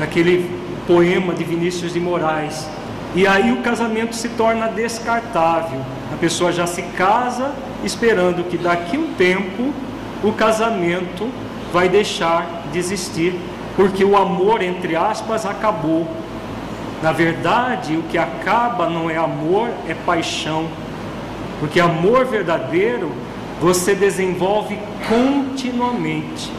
Aquele 0.00 0.48
poema 0.86 1.34
de 1.34 1.42
Vinícius 1.42 1.92
de 1.92 1.98
Moraes. 1.98 2.64
E 3.12 3.26
aí 3.26 3.50
o 3.50 3.56
casamento 3.56 4.14
se 4.14 4.28
torna 4.28 4.68
descartável. 4.68 5.80
A 6.12 6.16
pessoa 6.16 6.52
já 6.52 6.64
se 6.64 6.80
casa 6.96 7.52
esperando 7.82 8.48
que 8.48 8.56
daqui 8.56 8.96
um 8.96 9.14
tempo 9.14 9.74
o 10.22 10.30
casamento 10.30 11.28
vai 11.72 11.88
deixar 11.88 12.46
de 12.70 12.78
existir, 12.78 13.34
porque 13.74 14.04
o 14.04 14.16
amor, 14.16 14.62
entre 14.62 14.94
aspas, 14.94 15.44
acabou. 15.44 16.06
Na 17.02 17.10
verdade, 17.10 17.96
o 17.96 18.02
que 18.04 18.16
acaba 18.16 18.88
não 18.88 19.10
é 19.10 19.16
amor, 19.16 19.70
é 19.88 19.94
paixão. 20.06 20.68
Porque 21.58 21.80
amor 21.80 22.26
verdadeiro 22.26 23.10
você 23.60 23.94
desenvolve 23.94 24.78
continuamente. 25.08 26.52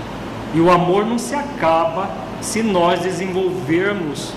E 0.54 0.60
o 0.60 0.72
amor 0.72 1.06
não 1.06 1.18
se 1.18 1.36
acaba 1.36 2.10
se 2.41 2.64
nós 2.64 3.02
desenvolvermos 3.02 4.32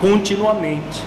continuamente. 0.00 1.02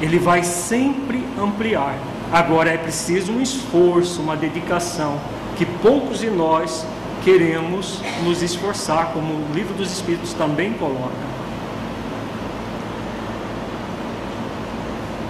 Ele 0.00 0.18
vai 0.18 0.42
sempre 0.42 1.24
ampliar. 1.40 1.96
Agora 2.32 2.70
é 2.70 2.76
preciso 2.76 3.32
um 3.32 3.40
esforço, 3.40 4.20
uma 4.20 4.36
dedicação, 4.36 5.18
que 5.56 5.64
poucos 5.64 6.18
de 6.18 6.28
nós 6.28 6.84
queremos 7.22 8.00
nos 8.24 8.42
esforçar, 8.42 9.12
como 9.12 9.32
o 9.32 9.52
livro 9.54 9.74
dos 9.74 9.92
Espíritos 9.92 10.32
também 10.32 10.72
coloca. 10.72 11.36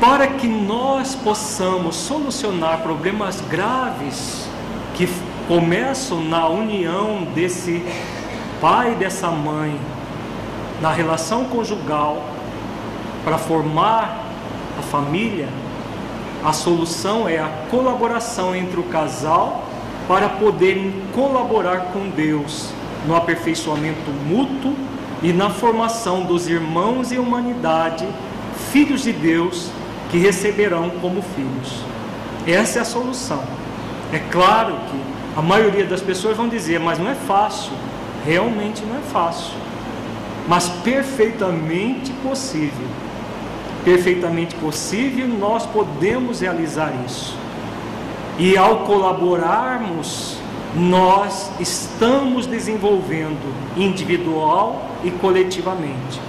Para 0.00 0.26
que 0.26 0.46
nós 0.46 1.14
possamos 1.14 1.96
solucionar 1.96 2.80
problemas 2.82 3.40
graves 3.42 4.45
que 4.96 5.08
começam 5.46 6.22
na 6.22 6.48
união 6.48 7.24
desse 7.34 7.84
pai 8.60 8.92
e 8.92 8.94
dessa 8.96 9.28
mãe, 9.28 9.78
na 10.80 10.90
relação 10.90 11.44
conjugal, 11.44 12.22
para 13.24 13.38
formar 13.38 14.24
a 14.78 14.82
família, 14.82 15.48
a 16.44 16.52
solução 16.52 17.28
é 17.28 17.38
a 17.38 17.48
colaboração 17.70 18.54
entre 18.54 18.78
o 18.78 18.84
casal 18.84 19.64
para 20.06 20.28
poderem 20.28 20.92
colaborar 21.14 21.88
com 21.92 22.08
Deus 22.08 22.70
no 23.06 23.16
aperfeiçoamento 23.16 24.10
mútuo 24.26 24.74
e 25.22 25.32
na 25.32 25.50
formação 25.50 26.22
dos 26.22 26.48
irmãos 26.48 27.10
e 27.10 27.18
humanidade, 27.18 28.06
filhos 28.70 29.02
de 29.02 29.12
Deus, 29.12 29.70
que 30.10 30.18
receberão 30.18 30.90
como 31.00 31.22
filhos. 31.22 31.80
Essa 32.46 32.78
é 32.78 32.82
a 32.82 32.84
solução. 32.84 33.55
É 34.16 34.20
claro 34.30 34.74
que 34.90 35.38
a 35.38 35.42
maioria 35.42 35.84
das 35.84 36.00
pessoas 36.00 36.36
vão 36.36 36.48
dizer, 36.48 36.80
mas 36.80 36.98
não 36.98 37.10
é 37.10 37.14
fácil. 37.14 37.72
Realmente 38.24 38.82
não 38.84 38.96
é 38.96 39.02
fácil. 39.02 39.54
Mas 40.48 40.68
perfeitamente 40.68 42.12
possível 42.22 42.86
perfeitamente 43.86 44.56
possível, 44.56 45.28
nós 45.28 45.64
podemos 45.64 46.40
realizar 46.40 46.92
isso. 47.06 47.36
E 48.36 48.58
ao 48.58 48.80
colaborarmos, 48.80 50.38
nós 50.74 51.52
estamos 51.60 52.46
desenvolvendo 52.46 53.54
individual 53.76 54.90
e 55.04 55.10
coletivamente. 55.12 56.20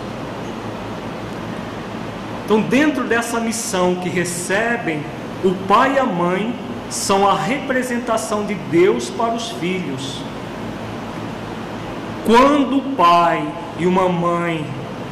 Então, 2.45 2.61
dentro 2.61 3.05
dessa 3.05 3.39
missão 3.39 3.95
que 3.95 4.07
recebem, 4.07 5.03
o 5.43 5.51
pai 5.67 5.95
e 5.95 5.99
a 5.99 6.05
mãe 6.05 6.53
são 6.89 7.27
a 7.27 7.35
representação 7.35 8.45
de 8.45 8.53
Deus 8.53 9.09
para 9.09 9.33
os 9.33 9.49
filhos. 9.51 10.21
Quando 12.25 12.77
o 12.77 12.95
pai 12.95 13.47
e 13.79 13.85
uma 13.85 14.09
mãe 14.09 14.65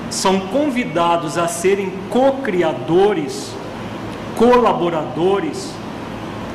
são 0.10 0.40
convidados 0.40 1.38
a 1.38 1.48
serem 1.48 1.92
co-criadores, 2.10 3.54
colaboradores, 4.38 5.74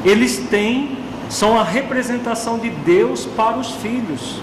eles 0.05 0.39
têm, 0.51 0.99
são 1.29 1.59
a 1.59 1.65
representação 1.65 2.59
de 2.59 2.71
Deus 2.71 3.27
para 3.27 3.59
os 3.59 3.71
filhos. 3.73 4.41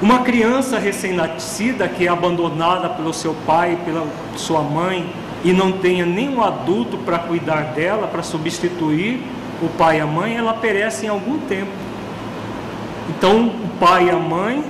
Uma 0.00 0.20
criança 0.20 0.78
recém-nascida 0.78 1.86
que 1.86 2.06
é 2.06 2.08
abandonada 2.08 2.88
pelo 2.88 3.12
seu 3.12 3.34
pai, 3.46 3.78
pela 3.84 4.06
sua 4.34 4.62
mãe, 4.62 5.12
e 5.42 5.52
não 5.52 5.72
tenha 5.72 6.04
nenhum 6.04 6.42
adulto 6.42 6.98
para 6.98 7.18
cuidar 7.18 7.72
dela, 7.74 8.06
para 8.06 8.22
substituir 8.22 9.20
o 9.62 9.68
pai 9.68 9.98
e 9.98 10.00
a 10.00 10.06
mãe, 10.06 10.36
ela 10.36 10.54
perece 10.54 11.06
em 11.06 11.08
algum 11.08 11.38
tempo. 11.38 11.70
Então, 13.08 13.48
o 13.48 13.68
pai 13.78 14.06
e 14.06 14.10
a 14.10 14.16
mãe 14.16 14.64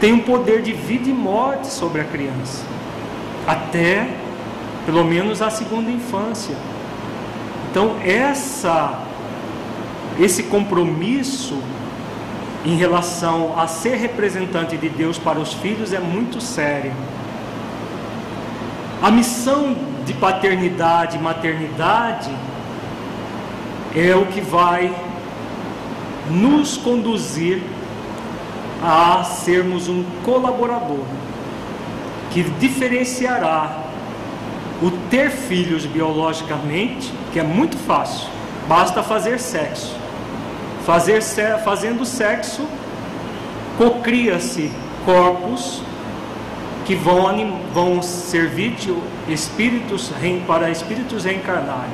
tem 0.00 0.12
um 0.12 0.20
poder 0.20 0.62
de 0.62 0.72
vida 0.72 1.08
e 1.08 1.12
morte 1.12 1.68
sobre 1.68 2.00
a 2.00 2.04
criança, 2.04 2.64
até 3.46 4.08
pelo 4.84 5.04
menos 5.04 5.42
a 5.42 5.50
segunda 5.50 5.90
infância. 5.90 6.56
Então, 7.70 7.96
essa 8.04 9.04
esse 10.18 10.44
compromisso 10.44 11.56
em 12.64 12.74
relação 12.74 13.54
a 13.56 13.68
ser 13.68 13.96
representante 13.96 14.76
de 14.76 14.88
Deus 14.88 15.16
para 15.16 15.38
os 15.38 15.52
filhos 15.54 15.92
é 15.92 16.00
muito 16.00 16.40
sério. 16.40 16.92
A 19.00 19.12
missão 19.12 19.76
de 20.04 20.12
paternidade 20.14 21.16
e 21.16 21.20
maternidade 21.20 22.30
é 23.94 24.14
o 24.16 24.26
que 24.26 24.40
vai 24.40 24.92
nos 26.28 26.76
conduzir 26.76 27.62
a 28.82 29.22
sermos 29.22 29.88
um 29.88 30.04
colaborador 30.24 31.04
que 32.30 32.42
diferenciará 32.42 33.84
o 34.82 34.90
ter 35.08 35.30
filhos 35.30 35.86
biologicamente, 35.86 37.12
que 37.32 37.38
é 37.38 37.42
muito 37.42 37.76
fácil, 37.76 38.28
basta 38.68 39.02
fazer 39.02 39.38
sexo. 39.38 39.94
Fazer, 40.84 41.22
fazendo 41.64 42.04
sexo, 42.04 42.66
cocria-se 43.76 44.72
corpos 45.04 45.82
que 46.88 46.94
vão, 46.94 47.60
vão 47.74 48.02
servir 48.02 48.70
de 48.70 48.96
espíritos 49.30 50.10
para 50.46 50.70
espíritos 50.70 51.22
reencarnarem 51.22 51.90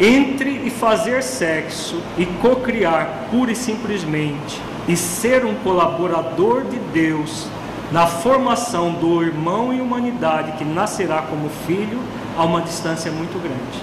entre 0.00 0.50
e 0.64 0.70
fazer 0.70 1.20
sexo 1.20 2.00
e 2.16 2.24
cocriar 2.24 3.26
pura 3.32 3.50
e 3.50 3.56
simplesmente 3.56 4.60
e 4.86 4.96
ser 4.96 5.44
um 5.44 5.56
colaborador 5.56 6.62
de 6.62 6.78
Deus 6.78 7.48
na 7.90 8.06
formação 8.06 8.92
do 8.92 9.20
irmão 9.20 9.74
e 9.74 9.80
humanidade 9.80 10.52
que 10.52 10.64
nascerá 10.64 11.22
como 11.22 11.50
filho 11.66 11.98
a 12.36 12.44
uma 12.44 12.62
distância 12.62 13.10
muito 13.10 13.36
grande. 13.42 13.82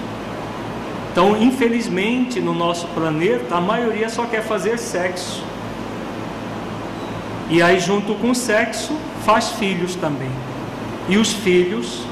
Então, 1.12 1.36
infelizmente, 1.36 2.40
no 2.40 2.54
nosso 2.54 2.86
planeta, 2.88 3.54
a 3.54 3.60
maioria 3.60 4.08
só 4.08 4.24
quer 4.24 4.42
fazer 4.42 4.78
sexo. 4.78 5.44
E 7.48 7.62
aí, 7.62 7.78
junto 7.78 8.14
com 8.14 8.30
o 8.30 8.34
sexo, 8.34 8.92
faz 9.24 9.50
filhos 9.50 9.94
também. 9.94 10.30
E 11.08 11.16
os 11.16 11.32
filhos 11.32 12.02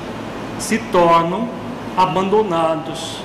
se 0.58 0.78
tornam 0.78 1.48
abandonados, 1.96 3.18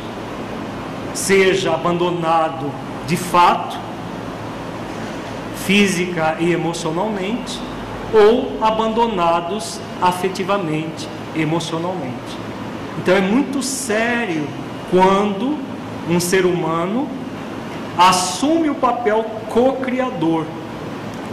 seja 1.14 1.74
abandonado 1.74 2.72
de 3.08 3.16
fato, 3.16 3.78
física 5.66 6.38
e 6.40 6.52
emocionalmente, 6.52 7.60
ou 8.14 8.58
abandonados 8.62 9.80
afetivamente, 10.02 11.08
emocionalmente. 11.36 12.38
Então 12.98 13.16
é 13.16 13.22
muito 13.22 13.62
sério 13.62 14.48
quando 14.90 15.58
um 16.10 16.20
ser 16.20 16.46
humano 16.46 17.08
assume 17.98 18.70
o 18.70 18.76
papel 18.76 19.24
co-criador, 19.50 20.46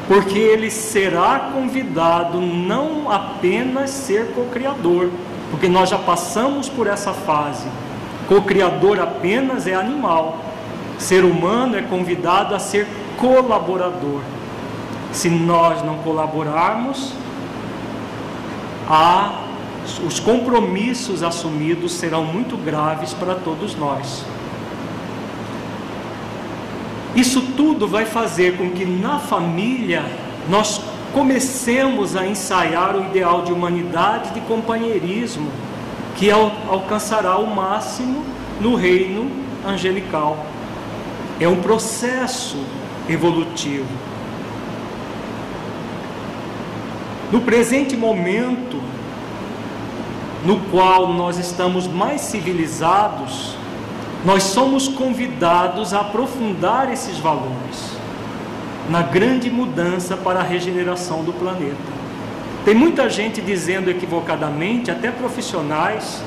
porque 0.09 0.39
ele 0.39 0.71
será 0.71 1.51
convidado 1.53 2.41
não 2.41 3.11
apenas 3.11 3.91
ser 3.91 4.33
co-criador, 4.35 5.11
porque 5.51 5.69
nós 5.69 5.89
já 5.89 5.99
passamos 5.99 6.69
por 6.69 6.87
essa 6.87 7.13
fase. 7.13 7.67
Co-criador 8.29 9.01
apenas 9.01 9.67
é 9.67 9.75
animal, 9.75 10.39
ser 10.99 11.25
humano 11.25 11.77
é 11.77 11.83
convidado 11.83 12.55
a 12.55 12.59
ser 12.59 12.87
colaborador. 13.19 14.21
Se 15.13 15.29
nós 15.29 15.83
não 15.83 15.99
colaborarmos, 15.99 17.13
há, 18.89 19.43
os 20.07 20.21
compromissos 20.21 21.23
assumidos 21.23 21.93
serão 21.93 22.25
muito 22.25 22.57
graves 22.57 23.13
para 23.15 23.35
todos 23.35 23.75
nós. 23.77 24.25
Isso 27.17 27.41
tudo 27.57 27.89
vai 27.89 28.05
fazer 28.05 28.59
com 28.59 28.71
que 28.71 28.85
na 28.85 29.19
família 29.19 30.05
nós 30.51 30.83
comecemos 31.15 32.15
a 32.15 32.27
ensaiar 32.27 32.95
o 32.95 33.07
ideal 33.07 33.41
de 33.41 33.53
humanidade, 33.53 34.35
de 34.35 34.41
companheirismo, 34.43 35.51
que 36.15 36.31
alcançará 36.31 37.39
o 37.39 37.47
máximo 37.47 38.23
no 38.61 38.75
reino 38.75 39.31
angelical. 39.67 40.45
É 41.41 41.49
um 41.49 41.63
processo 41.63 42.59
evolutivo. 43.09 43.89
No 47.33 47.41
presente 47.41 47.97
momento, 47.97 48.79
no 50.45 50.61
qual 50.71 51.13
nós 51.15 51.39
estamos 51.39 51.87
mais 51.87 52.21
civilizados, 52.21 53.56
nós 54.25 54.43
somos 54.43 54.89
convidados 54.89 55.93
a 55.93 56.01
aprofundar 56.01 56.93
esses 56.93 57.19
valores 57.19 57.97
na 58.89 59.03
grande 59.03 59.51
mudança 59.51 60.17
para 60.17 60.41
a 60.41 60.43
regeneração 60.43 61.23
do 61.25 61.33
planeta. 61.33 61.97
Tem 62.65 62.75
muita 62.75 63.09
gente 63.09 63.41
dizendo 63.41 63.91
equivocadamente, 63.91 64.91
até 64.91 65.11
profissionais, 65.11 66.23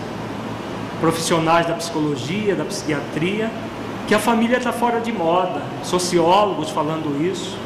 profissionais 1.00 1.68
da 1.68 1.74
psicologia, 1.74 2.56
da 2.56 2.66
psiquiatria, 2.66 3.50
que 4.08 4.16
a 4.16 4.20
família 4.20 4.58
está 4.58 4.72
fora 4.72 5.00
de 5.00 5.12
moda, 5.12 5.62
sociólogos 5.84 6.70
falando 6.70 7.24
isso. 7.26 7.58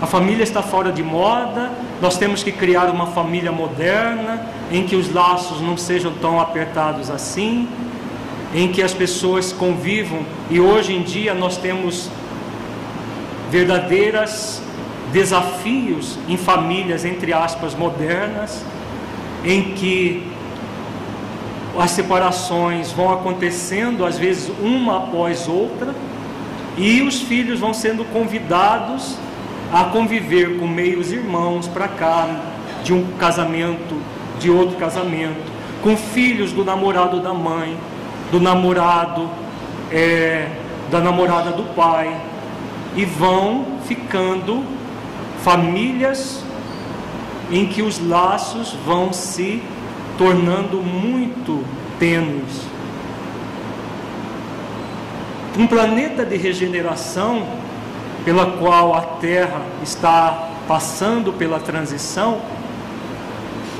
A 0.00 0.06
família 0.06 0.42
está 0.42 0.62
fora 0.62 0.90
de 0.90 1.02
moda, 1.02 1.70
nós 2.00 2.16
temos 2.16 2.42
que 2.42 2.50
criar 2.50 2.86
uma 2.86 3.06
família 3.08 3.52
moderna, 3.52 4.46
em 4.72 4.84
que 4.86 4.96
os 4.96 5.12
laços 5.12 5.60
não 5.60 5.76
sejam 5.76 6.12
tão 6.20 6.40
apertados 6.40 7.10
assim, 7.10 7.68
em 8.54 8.72
que 8.72 8.82
as 8.82 8.92
pessoas 8.92 9.52
convivam, 9.52 10.20
e 10.50 10.60
hoje 10.60 10.94
em 10.94 11.02
dia 11.02 11.34
nós 11.34 11.56
temos 11.56 12.10
verdadeiras 13.50 14.62
desafios 15.12 16.18
em 16.28 16.36
famílias, 16.36 17.04
entre 17.04 17.32
aspas, 17.32 17.74
modernas, 17.74 18.64
em 19.44 19.74
que 19.74 20.30
as 21.78 21.92
separações 21.92 22.92
vão 22.92 23.12
acontecendo, 23.12 24.04
às 24.04 24.18
vezes 24.18 24.50
uma 24.60 24.98
após 24.98 25.48
outra, 25.48 25.94
e 26.76 27.02
os 27.02 27.20
filhos 27.20 27.60
vão 27.60 27.72
sendo 27.72 28.04
convidados 28.12 29.16
a 29.72 29.84
conviver 29.84 30.58
com 30.58 30.66
meios 30.66 31.12
irmãos 31.12 31.68
para 31.68 31.88
cá, 31.88 32.28
de 32.82 32.92
um 32.92 33.04
casamento, 33.18 34.00
de 34.38 34.50
outro 34.50 34.76
casamento, 34.76 35.50
com 35.82 35.96
filhos 35.96 36.52
do 36.52 36.64
namorado 36.64 37.20
da 37.20 37.32
mãe, 37.32 37.76
do 38.30 38.40
namorado, 38.40 39.28
é, 39.90 40.48
da 40.90 41.00
namorada 41.00 41.50
do 41.50 41.64
pai, 41.74 42.16
e 42.96 43.04
vão 43.04 43.78
ficando 43.86 44.64
famílias 45.42 46.42
em 47.50 47.66
que 47.66 47.82
os 47.82 47.98
laços 47.98 48.74
vão 48.84 49.12
se 49.12 49.62
tornando 50.16 50.82
muito 50.82 51.64
tênues. 51.98 52.62
Um 55.58 55.66
planeta 55.66 56.24
de 56.24 56.36
regeneração, 56.36 57.44
pela 58.24 58.52
qual 58.52 58.94
a 58.94 59.00
Terra 59.00 59.62
está 59.82 60.50
passando 60.68 61.32
pela 61.32 61.58
transição, 61.58 62.40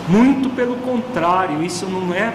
muito 0.08 0.50
pelo 0.50 0.76
contrário, 0.76 1.62
isso 1.62 1.86
não 1.86 2.12
é, 2.12 2.34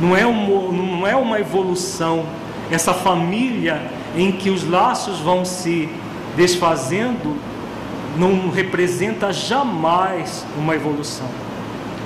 não 0.00 0.16
é, 0.16 0.26
uma, 0.26 0.72
não 0.72 1.06
é 1.06 1.14
uma 1.14 1.38
evolução. 1.38 2.24
Essa 2.70 2.94
família 2.94 3.82
em 4.16 4.32
que 4.32 4.50
os 4.50 4.68
laços 4.68 5.18
vão 5.18 5.44
se 5.44 5.88
desfazendo 6.36 7.36
não 8.16 8.50
representa 8.50 9.32
jamais 9.32 10.44
uma 10.56 10.74
evolução. 10.74 11.26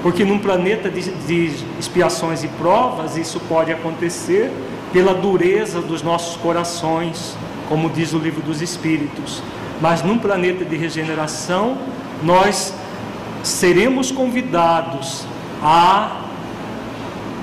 Porque 0.03 0.25
num 0.25 0.39
planeta 0.39 0.91
de, 0.91 1.11
de, 1.27 1.65
expiações 1.79 2.45
e 2.45 2.49
provas, 2.49 3.17
isso 3.17 3.41
pode 3.49 3.73
acontecer 3.73 4.53
pela 4.93 5.15
dureza 5.15 5.81
dos 5.81 6.03
nossos 6.03 6.37
corações, 6.37 7.35
como 7.69 7.89
diz 7.89 8.13
o 8.13 8.19
livro 8.19 8.43
dos 8.43 8.61
Espíritos. 8.61 9.43
Mas 9.81 10.03
num 10.03 10.19
planeta 10.19 10.65
de 10.65 10.77
regeneração, 10.77 11.79
nós 12.23 12.75
seremos 13.43 14.11
convidados 14.11 15.25
a 15.63 16.24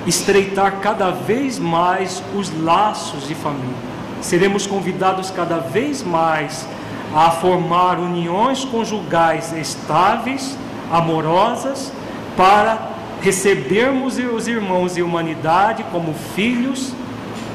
estreitar 0.07 0.79
cada 0.79 1.11
vez 1.11 1.59
mais 1.59 2.21
os 2.35 2.51
laços 2.61 3.27
de 3.27 3.35
família. 3.35 3.75
Seremos 4.21 4.65
convidados 4.65 5.29
cada 5.29 5.57
vez 5.57 6.03
mais 6.03 6.67
a 7.13 7.29
formar 7.31 7.99
uniões 7.99 8.63
conjugais 8.63 9.51
estáveis, 9.53 10.57
amorosas, 10.91 11.91
para 12.37 12.91
recebermos 13.21 14.17
os 14.17 14.47
irmãos 14.47 14.97
e 14.97 15.01
humanidade 15.01 15.83
como 15.91 16.13
filhos 16.35 16.93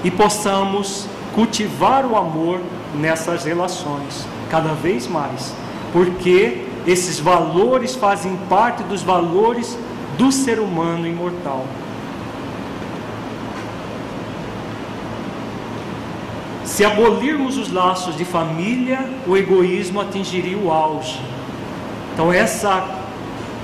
e 0.04 0.10
possamos 0.10 1.06
cultivar 1.34 2.06
o 2.06 2.16
amor 2.16 2.60
nessas 2.94 3.44
relações 3.44 4.26
cada 4.50 4.72
vez 4.74 5.06
mais, 5.08 5.52
porque 5.92 6.64
esses 6.86 7.18
valores 7.18 7.96
fazem 7.96 8.36
parte 8.48 8.82
dos 8.84 9.02
valores 9.02 9.76
do 10.16 10.30
ser 10.30 10.60
humano 10.60 11.06
imortal. 11.06 11.64
Se 16.76 16.84
abolirmos 16.84 17.56
os 17.56 17.72
laços 17.72 18.14
de 18.18 18.24
família, 18.26 19.02
o 19.26 19.34
egoísmo 19.34 19.98
atingiria 19.98 20.58
o 20.58 20.70
auge. 20.70 21.18
Então, 22.12 22.30
essa 22.30 22.86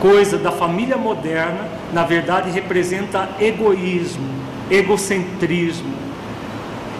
coisa 0.00 0.38
da 0.38 0.50
família 0.50 0.96
moderna, 0.96 1.68
na 1.92 2.04
verdade, 2.04 2.50
representa 2.50 3.28
egoísmo, 3.38 4.26
egocentrismo. 4.70 5.92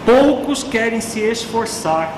Poucos 0.05 0.61
querem 0.61 1.01
se 1.01 1.19
esforçar. 1.19 2.13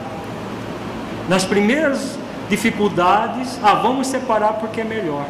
Nas 1.30 1.46
primeiras 1.46 2.20
dificuldades, 2.50 3.58
ah, 3.64 3.76
vamos 3.76 4.08
separar 4.08 4.56
porque 4.56 4.82
é 4.82 4.84
melhor. 4.84 5.26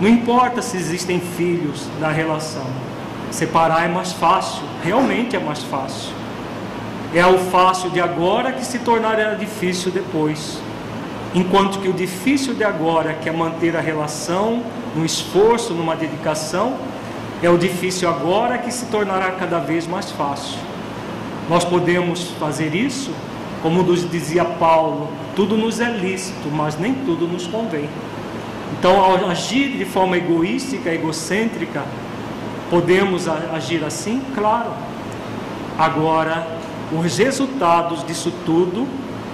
Não 0.00 0.08
importa 0.08 0.62
se 0.62 0.76
existem 0.76 1.18
filhos 1.18 1.88
na 1.98 2.12
relação. 2.12 2.66
Separar 3.32 3.86
é 3.86 3.88
mais 3.88 4.12
fácil, 4.12 4.62
realmente 4.84 5.34
é 5.34 5.40
mais 5.40 5.64
fácil. 5.64 6.17
É 7.14 7.26
o 7.26 7.38
fácil 7.38 7.90
de 7.90 8.00
agora 8.00 8.52
que 8.52 8.64
se 8.64 8.80
tornará 8.80 9.34
difícil 9.34 9.90
depois. 9.90 10.60
Enquanto 11.34 11.78
que 11.80 11.88
o 11.88 11.92
difícil 11.92 12.54
de 12.54 12.64
agora, 12.64 13.14
que 13.14 13.28
é 13.28 13.32
manter 13.32 13.76
a 13.76 13.80
relação, 13.80 14.62
um 14.96 15.04
esforço, 15.04 15.72
numa 15.72 15.94
dedicação, 15.94 16.76
é 17.42 17.48
o 17.48 17.56
difícil 17.56 18.08
agora 18.08 18.58
que 18.58 18.70
se 18.70 18.86
tornará 18.86 19.30
cada 19.32 19.58
vez 19.58 19.86
mais 19.86 20.10
fácil. 20.10 20.58
Nós 21.48 21.64
podemos 21.64 22.24
fazer 22.38 22.74
isso, 22.74 23.10
como 23.62 23.82
nos 23.82 24.08
dizia 24.10 24.44
Paulo, 24.44 25.08
tudo 25.34 25.56
nos 25.56 25.80
é 25.80 25.90
lícito, 25.90 26.50
mas 26.50 26.78
nem 26.78 26.92
tudo 26.92 27.26
nos 27.26 27.46
convém. 27.46 27.88
Então, 28.78 29.00
ao 29.00 29.30
agir 29.30 29.76
de 29.78 29.84
forma 29.84 30.16
egoística, 30.16 30.90
egocêntrica, 30.90 31.84
podemos 32.70 33.26
agir 33.28 33.82
assim? 33.84 34.22
Claro. 34.34 34.70
Agora, 35.78 36.57
os 36.92 37.18
resultados 37.18 38.04
disso 38.06 38.32
tudo 38.46 38.86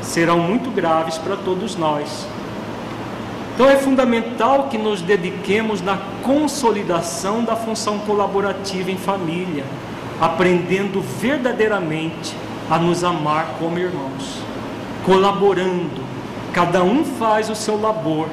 serão 0.02 0.38
muito 0.38 0.70
graves 0.70 1.18
para 1.18 1.36
todos 1.36 1.76
nós. 1.76 2.26
Então 3.54 3.68
é 3.68 3.76
fundamental 3.76 4.64
que 4.64 4.76
nos 4.76 5.00
dediquemos 5.00 5.80
na 5.80 5.96
consolidação 6.24 7.44
da 7.44 7.54
função 7.54 7.98
colaborativa 8.00 8.90
em 8.90 8.96
família, 8.96 9.64
aprendendo 10.20 11.00
verdadeiramente 11.00 12.34
a 12.68 12.78
nos 12.78 13.04
amar 13.04 13.54
como 13.60 13.78
irmãos, 13.78 14.40
colaborando. 15.06 16.02
Cada 16.52 16.82
um 16.82 17.04
faz 17.04 17.48
o 17.48 17.54
seu 17.54 17.80
labor 17.80 18.26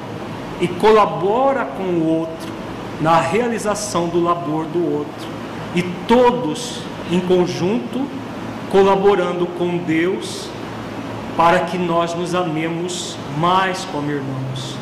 e 0.59 0.67
colabora 0.67 1.65
com 1.65 1.83
o 1.83 2.07
outro 2.07 2.51
na 2.99 3.19
realização 3.19 4.07
do 4.07 4.23
labor 4.23 4.65
do 4.65 4.93
outro. 4.93 5.27
E 5.75 5.83
todos 6.07 6.79
em 7.11 7.19
conjunto 7.19 8.07
colaborando 8.71 9.45
com 9.45 9.77
Deus 9.77 10.49
para 11.35 11.59
que 11.61 11.77
nós 11.77 12.15
nos 12.15 12.33
amemos 12.33 13.17
mais 13.37 13.85
como 13.91 14.09
irmãos. 14.09 14.75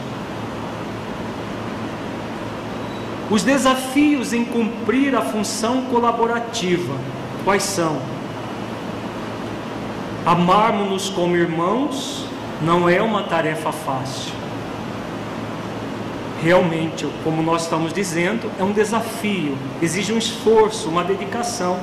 Os 3.29 3.43
desafios 3.43 4.33
em 4.33 4.45
cumprir 4.45 5.15
a 5.15 5.21
função 5.21 5.83
colaborativa, 5.83 6.95
quais 7.43 7.63
são? 7.63 7.99
Amarmos-nos 10.25 11.09
como 11.09 11.35
irmãos 11.35 12.25
não 12.61 12.89
é 12.89 13.01
uma 13.01 13.23
tarefa 13.23 13.71
fácil. 13.71 14.33
Realmente, 16.41 17.07
como 17.23 17.41
nós 17.41 17.63
estamos 17.63 17.91
dizendo, 17.91 18.49
é 18.59 18.63
um 18.63 18.71
desafio, 18.71 19.57
exige 19.81 20.13
um 20.13 20.17
esforço, 20.17 20.89
uma 20.89 21.03
dedicação, 21.03 21.77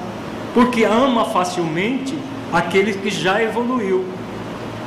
porque 0.57 0.85
ama 0.85 1.27
facilmente 1.27 2.19
aquele 2.51 2.95
que 2.95 3.11
já 3.11 3.43
evoluiu. 3.43 4.07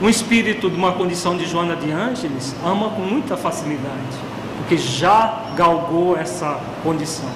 Um 0.02 0.10
espírito 0.10 0.68
de 0.68 0.76
uma 0.76 0.94
condição 0.94 1.38
de 1.38 1.46
Joana 1.46 1.76
de 1.76 1.92
Ângeles 1.92 2.56
ama 2.66 2.90
com 2.90 3.04
muita 3.04 3.38
facilidade 3.38 4.18
porque 4.58 4.78
já 4.78 5.46
galgou 5.56 6.18
essa 6.18 6.60
condição. 6.84 7.30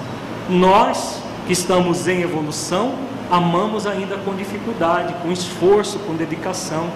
Nós 0.50 1.22
que 1.46 1.52
estamos 1.52 2.08
em 2.08 2.22
evolução, 2.22 2.96
amamos 3.30 3.86
ainda 3.86 4.16
com 4.16 4.34
dificuldade, 4.34 5.14
com 5.22 5.30
esforço, 5.30 6.00
com 6.00 6.14
dedicação, 6.14 6.88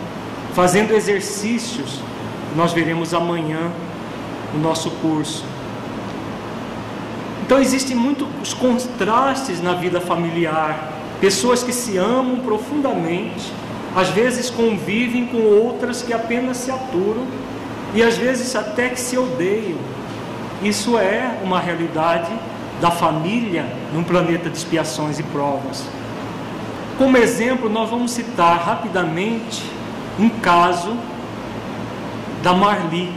fazendo 0.54 0.92
exercícios. 0.92 2.00
Nós 2.56 2.72
veremos 2.72 3.14
amanhã 3.14 3.70
o 4.52 4.58
nosso 4.58 4.90
curso. 4.90 5.44
Então 7.44 7.60
existem 7.60 7.96
muitos 7.96 8.52
contrastes 8.54 9.62
na 9.62 9.74
vida 9.74 10.00
familiar. 10.00 10.97
Pessoas 11.20 11.62
que 11.62 11.72
se 11.72 11.96
amam 11.96 12.36
profundamente, 12.40 13.52
às 13.96 14.08
vezes 14.10 14.50
convivem 14.50 15.26
com 15.26 15.38
outras 15.38 16.02
que 16.02 16.12
apenas 16.12 16.58
se 16.58 16.70
aturam 16.70 17.26
e 17.94 18.02
às 18.02 18.16
vezes 18.16 18.54
até 18.54 18.88
que 18.90 19.00
se 19.00 19.18
odeiam. 19.18 19.78
Isso 20.62 20.96
é 20.98 21.38
uma 21.42 21.58
realidade 21.58 22.30
da 22.80 22.90
família 22.90 23.66
num 23.92 24.04
planeta 24.04 24.48
de 24.48 24.56
expiações 24.56 25.18
e 25.18 25.22
provas. 25.24 25.84
Como 26.96 27.16
exemplo, 27.16 27.68
nós 27.68 27.90
vamos 27.90 28.12
citar 28.12 28.58
rapidamente 28.58 29.64
um 30.18 30.28
caso 30.28 30.96
da 32.42 32.52
Marli. 32.52 33.12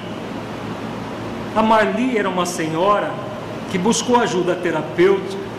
A 1.55 1.61
Marli 1.61 2.17
era 2.17 2.29
uma 2.29 2.45
senhora 2.45 3.11
que 3.71 3.77
buscou 3.77 4.19
ajuda 4.19 4.55
terapêutica 4.55 5.51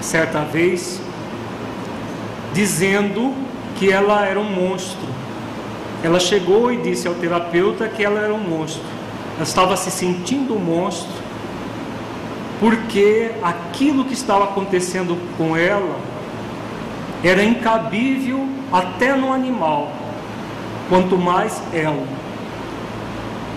certa 0.00 0.40
vez, 0.40 1.00
dizendo 2.56 3.34
que 3.76 3.92
ela 3.92 4.24
era 4.24 4.40
um 4.40 4.50
monstro. 4.50 5.06
Ela 6.02 6.18
chegou 6.18 6.72
e 6.72 6.78
disse 6.78 7.06
ao 7.06 7.12
terapeuta 7.14 7.86
que 7.86 8.02
ela 8.02 8.18
era 8.18 8.32
um 8.32 8.38
monstro. 8.38 8.82
Ela 9.34 9.42
estava 9.42 9.76
se 9.76 9.90
sentindo 9.90 10.54
um 10.54 10.58
monstro, 10.58 11.12
porque 12.58 13.32
aquilo 13.42 14.06
que 14.06 14.14
estava 14.14 14.44
acontecendo 14.44 15.18
com 15.36 15.54
ela 15.54 15.98
era 17.22 17.44
incabível 17.44 18.48
até 18.72 19.14
no 19.14 19.34
animal, 19.34 19.92
quanto 20.88 21.18
mais 21.18 21.62
ela. 21.74 22.06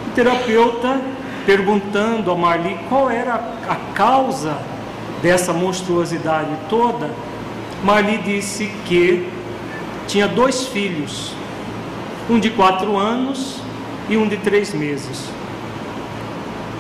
O 0.08 0.12
terapeuta 0.14 1.00
perguntando 1.46 2.32
a 2.32 2.36
Marli 2.36 2.78
qual 2.90 3.10
era 3.10 3.36
a 3.36 3.76
causa 3.94 4.58
dessa 5.22 5.54
monstruosidade 5.54 6.50
toda, 6.70 7.10
Marli 7.84 8.18
disse 8.18 8.70
que 8.86 9.28
tinha 10.08 10.28
dois 10.28 10.68
filhos, 10.68 11.34
um 12.30 12.40
de 12.40 12.50
quatro 12.50 12.98
anos 12.98 13.62
e 14.10 14.18
um 14.18 14.28
de 14.28 14.38
três 14.38 14.74
meses. 14.74 15.30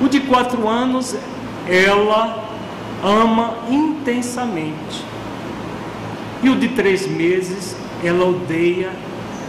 O 0.01 0.09
de 0.09 0.19
quatro 0.21 0.67
anos, 0.67 1.15
ela 1.67 2.49
ama 3.03 3.55
intensamente. 3.69 5.05
E 6.43 6.49
o 6.49 6.55
de 6.55 6.69
três 6.69 7.07
meses, 7.07 7.75
ela 8.03 8.25
odeia 8.25 8.91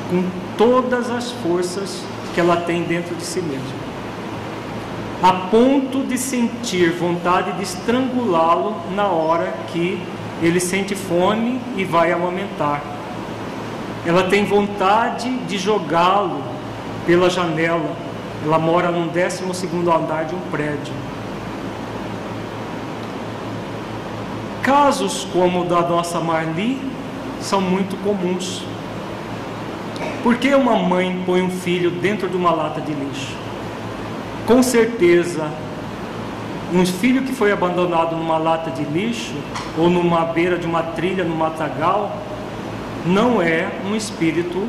com 0.08 0.24
todas 0.56 1.10
as 1.10 1.30
forças 1.32 2.02
que 2.34 2.40
ela 2.40 2.56
tem 2.56 2.82
dentro 2.82 3.14
de 3.14 3.24
si 3.24 3.40
mesma. 3.40 3.80
A 5.22 5.32
ponto 5.50 6.02
de 6.04 6.16
sentir 6.16 6.92
vontade 6.92 7.52
de 7.52 7.62
estrangulá-lo 7.62 8.76
na 8.94 9.06
hora 9.06 9.54
que 9.68 10.00
ele 10.42 10.60
sente 10.60 10.94
fome 10.94 11.60
e 11.76 11.84
vai 11.84 12.12
amamentar. 12.12 12.82
Ela 14.06 14.24
tem 14.24 14.44
vontade 14.44 15.30
de 15.40 15.58
jogá-lo 15.58 16.42
pela 17.06 17.28
janela 17.28 18.10
ela 18.44 18.58
mora 18.58 18.90
no 18.90 19.06
12 19.10 19.44
andar 19.90 20.24
de 20.24 20.34
um 20.34 20.40
prédio. 20.50 20.94
Casos 24.62 25.26
como 25.32 25.62
o 25.62 25.64
da 25.64 25.82
nossa 25.82 26.20
Marli 26.20 26.80
são 27.40 27.60
muito 27.60 27.96
comuns. 28.02 28.62
Por 30.22 30.36
que 30.36 30.54
uma 30.54 30.76
mãe 30.76 31.22
põe 31.26 31.42
um 31.42 31.50
filho 31.50 31.90
dentro 31.90 32.28
de 32.28 32.36
uma 32.36 32.50
lata 32.50 32.80
de 32.80 32.92
lixo? 32.92 33.36
Com 34.46 34.62
certeza, 34.62 35.50
um 36.72 36.86
filho 36.86 37.22
que 37.22 37.32
foi 37.32 37.52
abandonado 37.52 38.16
numa 38.16 38.38
lata 38.38 38.70
de 38.70 38.84
lixo 38.84 39.34
ou 39.76 39.90
numa 39.90 40.24
beira 40.26 40.56
de 40.56 40.66
uma 40.66 40.82
trilha 40.82 41.24
no 41.24 41.34
matagal 41.34 42.16
não 43.04 43.40
é 43.40 43.68
um 43.88 43.96
espírito 43.96 44.68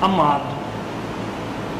amado. 0.00 0.62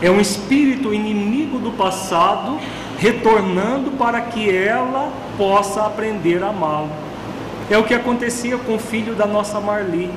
É 0.01 0.11
um 0.11 0.21
espírito 0.21 0.93
inimigo 0.93 1.59
do 1.59 1.71
passado 1.73 2.59
retornando 2.99 3.93
para 3.93 4.21
que 4.21 4.49
ela 4.55 5.13
possa 5.37 5.85
aprender 5.85 6.43
a 6.43 6.49
amá-lo. 6.49 6.91
É 7.71 7.77
o 7.77 7.85
que 7.85 7.95
acontecia 7.95 8.57
com 8.59 8.77
o 8.77 8.79
filho 8.79 9.15
da 9.15 9.27
nossa 9.27 9.61
Marli. 9.61 10.11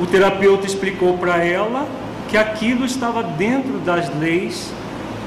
O 0.00 0.06
terapeuta 0.06 0.66
explicou 0.66 1.18
para 1.18 1.44
ela 1.44 1.86
que 2.28 2.36
aquilo 2.36 2.84
estava 2.84 3.22
dentro 3.22 3.78
das 3.78 4.12
leis 4.18 4.72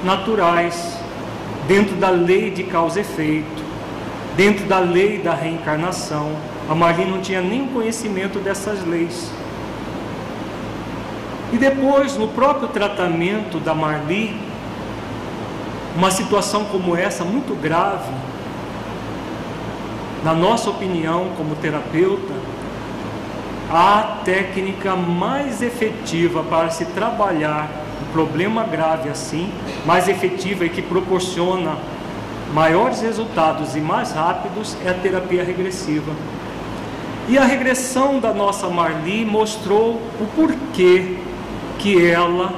naturais, 0.03 0.96
dentro 1.67 1.95
da 1.97 2.09
lei 2.09 2.49
de 2.49 2.63
causa 2.63 2.99
e 2.99 3.01
efeito, 3.01 3.63
dentro 4.35 4.65
da 4.65 4.79
lei 4.79 5.19
da 5.19 5.33
reencarnação. 5.33 6.31
A 6.69 6.75
Marli 6.75 7.05
não 7.05 7.21
tinha 7.21 7.41
nem 7.41 7.67
conhecimento 7.67 8.39
dessas 8.39 8.85
leis. 8.85 9.31
E 11.51 11.57
depois, 11.57 12.17
no 12.17 12.27
próprio 12.29 12.67
tratamento 12.69 13.59
da 13.59 13.73
Marli, 13.73 14.37
uma 15.95 16.11
situação 16.11 16.65
como 16.65 16.95
essa, 16.95 17.23
muito 17.23 17.55
grave, 17.59 18.11
na 20.23 20.33
nossa 20.33 20.69
opinião, 20.69 21.31
como 21.37 21.55
terapeuta, 21.55 22.33
a 23.69 24.21
técnica 24.23 24.95
mais 24.95 25.61
efetiva 25.61 26.43
para 26.43 26.69
se 26.69 26.85
trabalhar 26.85 27.69
problema 28.11 28.63
grave 28.63 29.09
assim, 29.09 29.51
mais 29.85 30.07
efetiva 30.07 30.65
e 30.65 30.69
que 30.69 30.81
proporciona 30.81 31.75
maiores 32.53 33.01
resultados 33.01 33.75
e 33.75 33.79
mais 33.79 34.11
rápidos 34.11 34.75
é 34.85 34.89
a 34.89 34.93
terapia 34.93 35.43
regressiva. 35.43 36.11
E 37.29 37.37
a 37.37 37.43
regressão 37.43 38.19
da 38.19 38.33
nossa 38.33 38.69
Marli 38.69 39.25
mostrou 39.25 40.01
o 40.19 40.27
porquê 40.35 41.17
que 41.77 42.05
ela 42.05 42.53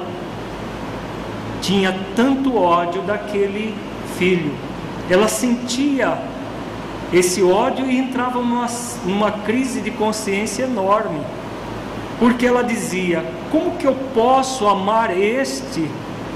tinha 1.62 1.98
tanto 2.16 2.56
ódio 2.56 3.02
daquele 3.02 3.76
filho. 4.18 4.54
Ela 5.10 5.28
sentia 5.28 6.20
esse 7.12 7.42
ódio 7.42 7.90
e 7.90 7.98
entrava 7.98 8.40
numa, 8.40 8.68
numa 9.04 9.32
crise 9.32 9.82
de 9.82 9.90
consciência 9.90 10.64
enorme. 10.64 11.20
Porque 12.20 12.46
ela 12.46 12.64
dizia: 12.64 13.26
como 13.52 13.78
que 13.78 13.86
eu 13.86 13.96
posso 14.14 14.68
amar 14.68 15.16
este, 15.18 15.90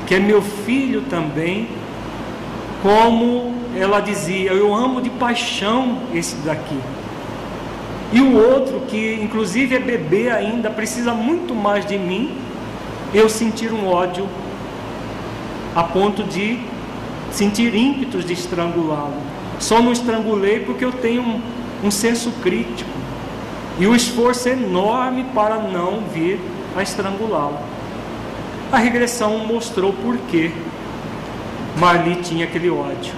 que 0.07 0.15
é 0.15 0.19
meu 0.19 0.41
filho 0.41 1.01
também, 1.09 1.67
como 2.81 3.53
ela 3.75 3.99
dizia: 3.99 4.51
eu 4.51 4.73
amo 4.73 5.01
de 5.01 5.09
paixão 5.09 5.99
esse 6.13 6.35
daqui. 6.37 6.79
E 8.11 8.21
o 8.21 8.35
outro, 8.37 8.81
que 8.87 9.19
inclusive 9.21 9.75
é 9.75 9.79
bebê 9.79 10.29
ainda, 10.29 10.69
precisa 10.69 11.13
muito 11.13 11.55
mais 11.55 11.85
de 11.85 11.97
mim, 11.97 12.31
eu 13.13 13.27
sentir 13.27 13.71
um 13.71 13.87
ódio 13.87 14.27
a 15.75 15.83
ponto 15.83 16.23
de 16.23 16.59
sentir 17.31 17.73
ímpetos 17.73 18.23
de 18.25 18.33
estrangulá-lo. 18.33 19.17
Só 19.59 19.81
não 19.81 19.91
estrangulei 19.91 20.59
porque 20.59 20.85
eu 20.85 20.91
tenho 20.91 21.21
um, 21.21 21.41
um 21.83 21.89
senso 21.89 22.31
crítico 22.43 22.89
e 23.79 23.87
o 23.87 23.95
esforço 23.95 24.49
é 24.49 24.51
enorme 24.51 25.25
para 25.33 25.57
não 25.57 26.01
vir 26.13 26.39
a 26.75 26.81
estrangulá-lo. 26.81 27.57
A 28.71 28.77
regressão 28.77 29.39
mostrou 29.39 29.93
por 29.93 30.17
que 30.29 30.51
Marli 31.77 32.15
tinha 32.17 32.45
aquele 32.45 32.69
ódio. 32.69 33.13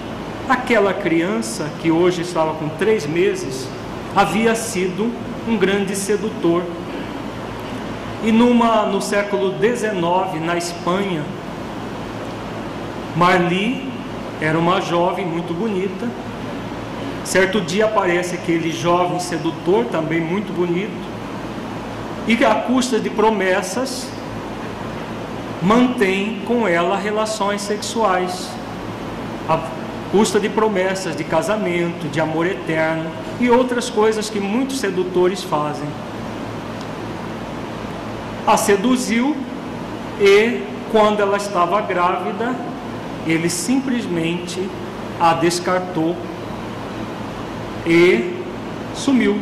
Aquela 0.48 0.92
criança 0.92 1.70
que 1.80 1.90
hoje 1.90 2.22
estava 2.22 2.54
com 2.54 2.68
três 2.68 3.06
meses 3.06 3.68
havia 4.14 4.54
sido 4.54 5.12
um 5.48 5.56
grande 5.56 5.94
sedutor 5.96 6.62
e 8.26 8.32
numa, 8.32 8.86
no 8.86 9.00
século 9.00 9.54
XIX, 9.58 10.44
na 10.44 10.56
Espanha, 10.56 11.22
Marli 13.14 13.88
era 14.40 14.58
uma 14.58 14.80
jovem 14.80 15.24
muito 15.24 15.54
bonita. 15.54 16.08
Certo 17.24 17.60
dia 17.60 17.84
aparece 17.84 18.34
aquele 18.34 18.72
jovem 18.72 19.20
sedutor, 19.20 19.84
também 19.86 20.20
muito 20.20 20.52
bonito, 20.52 20.90
e 22.26 22.44
à 22.44 22.54
custa 22.54 22.98
de 22.98 23.08
promessas, 23.08 24.08
mantém 25.62 26.42
com 26.46 26.66
ela 26.66 26.96
relações 26.96 27.62
sexuais, 27.62 28.48
à 29.48 29.60
custa 30.10 30.38
de 30.40 30.48
promessas 30.48 31.16
de 31.16 31.24
casamento, 31.24 32.08
de 32.08 32.20
amor 32.20 32.46
eterno 32.46 33.10
e 33.40 33.50
outras 33.50 33.90
coisas 33.90 34.28
que 34.30 34.40
muitos 34.40 34.80
sedutores 34.80 35.42
fazem. 35.42 35.88
A 38.46 38.56
seduziu 38.56 39.36
e, 40.20 40.62
quando 40.90 41.20
ela 41.20 41.36
estava 41.36 41.80
grávida, 41.80 42.54
ele 43.26 43.50
simplesmente 43.50 44.68
a 45.20 45.34
descartou 45.34 46.16
e 47.84 48.34
sumiu. 48.94 49.38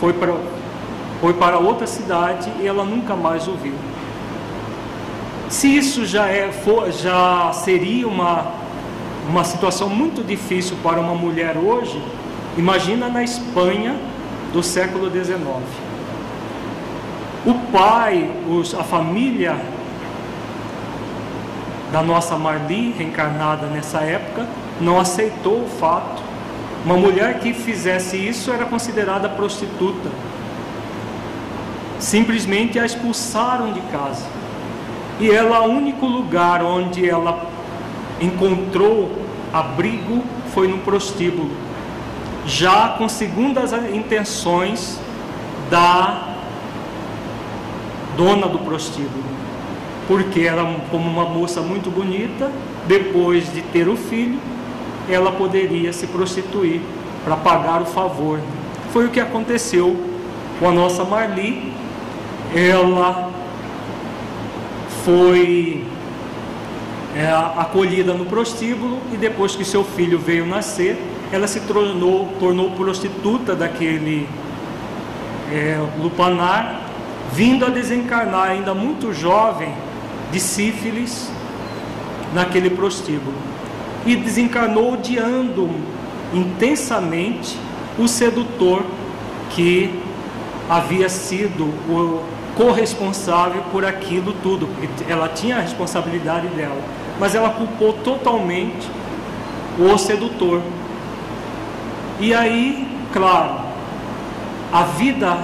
Foi 0.00 0.12
para, 0.12 0.34
foi 1.20 1.34
para 1.34 1.58
outra 1.58 1.86
cidade 1.86 2.50
e 2.60 2.66
ela 2.66 2.84
nunca 2.84 3.14
mais 3.16 3.48
ouviu. 3.48 3.74
Se 5.48 5.74
isso 5.76 6.04
já, 6.04 6.28
é, 6.28 6.50
for, 6.50 6.90
já 6.90 7.52
seria 7.52 8.08
uma, 8.08 8.46
uma 9.28 9.44
situação 9.44 9.88
muito 9.88 10.24
difícil 10.24 10.76
para 10.82 11.00
uma 11.00 11.14
mulher 11.14 11.56
hoje, 11.56 12.02
imagina 12.56 13.08
na 13.08 13.22
Espanha 13.22 13.96
do 14.52 14.62
século 14.62 15.10
XIX. 15.10 15.38
O 17.44 17.54
pai, 17.70 18.28
os, 18.48 18.74
a 18.74 18.82
família 18.82 19.56
da 21.92 22.02
nossa 22.02 22.36
Marli, 22.36 22.92
reencarnada 22.92 23.66
nessa 23.66 24.00
época, 24.00 24.46
não 24.80 24.98
aceitou 24.98 25.62
o 25.62 25.68
fato. 25.68 26.22
Uma 26.84 26.96
mulher 26.96 27.38
que 27.38 27.52
fizesse 27.52 28.16
isso 28.16 28.52
era 28.52 28.64
considerada 28.64 29.28
prostituta. 29.28 30.10
Simplesmente 31.98 32.78
a 32.78 32.84
expulsaram 32.84 33.72
de 33.72 33.80
casa. 33.92 34.26
E 35.18 35.30
ela, 35.30 35.62
o 35.62 35.70
único 35.70 36.06
lugar 36.06 36.62
onde 36.62 37.08
ela 37.08 37.46
encontrou 38.20 39.10
abrigo 39.52 40.22
foi 40.52 40.68
no 40.68 40.78
prostíbulo, 40.78 41.50
já 42.46 42.90
com 42.90 43.08
segundas 43.08 43.72
intenções 43.92 44.98
da 45.70 46.34
dona 48.16 48.46
do 48.46 48.58
prostíbulo, 48.58 49.24
porque 50.06 50.40
ela, 50.40 50.80
como 50.90 51.08
uma 51.08 51.24
moça 51.24 51.60
muito 51.60 51.90
bonita, 51.90 52.50
depois 52.86 53.52
de 53.52 53.62
ter 53.62 53.88
o 53.88 53.96
filho, 53.96 54.38
ela 55.08 55.32
poderia 55.32 55.92
se 55.92 56.06
prostituir 56.06 56.80
para 57.24 57.36
pagar 57.36 57.82
o 57.82 57.86
favor. 57.86 58.40
Foi 58.92 59.06
o 59.06 59.10
que 59.10 59.20
aconteceu 59.20 59.96
com 60.58 60.68
a 60.68 60.72
nossa 60.72 61.04
Marli. 61.04 61.72
Ela 62.54 63.30
foi 65.04 65.84
é, 67.16 67.30
acolhida 67.56 68.12
no 68.12 68.26
prostíbulo 68.26 68.98
e 69.12 69.16
depois 69.16 69.56
que 69.56 69.64
seu 69.64 69.82
filho 69.82 70.18
veio 70.18 70.44
nascer, 70.44 71.00
ela 71.32 71.46
se 71.46 71.60
tornou, 71.60 72.28
tornou 72.38 72.72
prostituta 72.72 73.54
daquele 73.54 74.28
é, 75.50 75.78
lupanar, 75.98 76.82
vindo 77.32 77.64
a 77.64 77.68
desencarnar 77.68 78.50
ainda 78.50 78.74
muito 78.74 79.12
jovem 79.12 79.72
de 80.30 80.40
sífilis 80.40 81.30
naquele 82.34 82.70
prostíbulo. 82.70 83.36
E 84.04 84.14
desencarnou 84.14 84.92
odiando 84.92 85.70
intensamente 86.32 87.58
o 87.98 88.06
sedutor 88.06 88.84
que 89.50 89.90
havia 90.68 91.08
sido 91.08 91.64
o 91.64 92.35
corresponsável 92.56 93.62
por 93.70 93.84
aquilo 93.84 94.32
tudo, 94.42 94.66
porque 94.66 95.12
ela 95.12 95.28
tinha 95.28 95.58
a 95.58 95.60
responsabilidade 95.60 96.48
dela, 96.48 96.80
mas 97.20 97.34
ela 97.34 97.50
culpou 97.50 97.92
totalmente 97.92 98.88
o 99.78 99.96
sedutor. 99.98 100.62
E 102.18 102.34
aí, 102.34 102.88
claro, 103.12 103.60
a 104.72 104.82
vida 104.84 105.36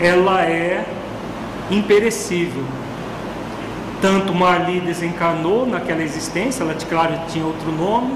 ela 0.00 0.42
é 0.42 0.86
imperecível. 1.70 2.64
Tanto 4.00 4.34
Marli 4.34 4.80
desencarnou 4.80 5.66
naquela 5.66 6.02
existência, 6.02 6.62
ela 6.62 6.74
claro 6.88 7.18
tinha 7.28 7.44
outro 7.44 7.72
nome, 7.72 8.14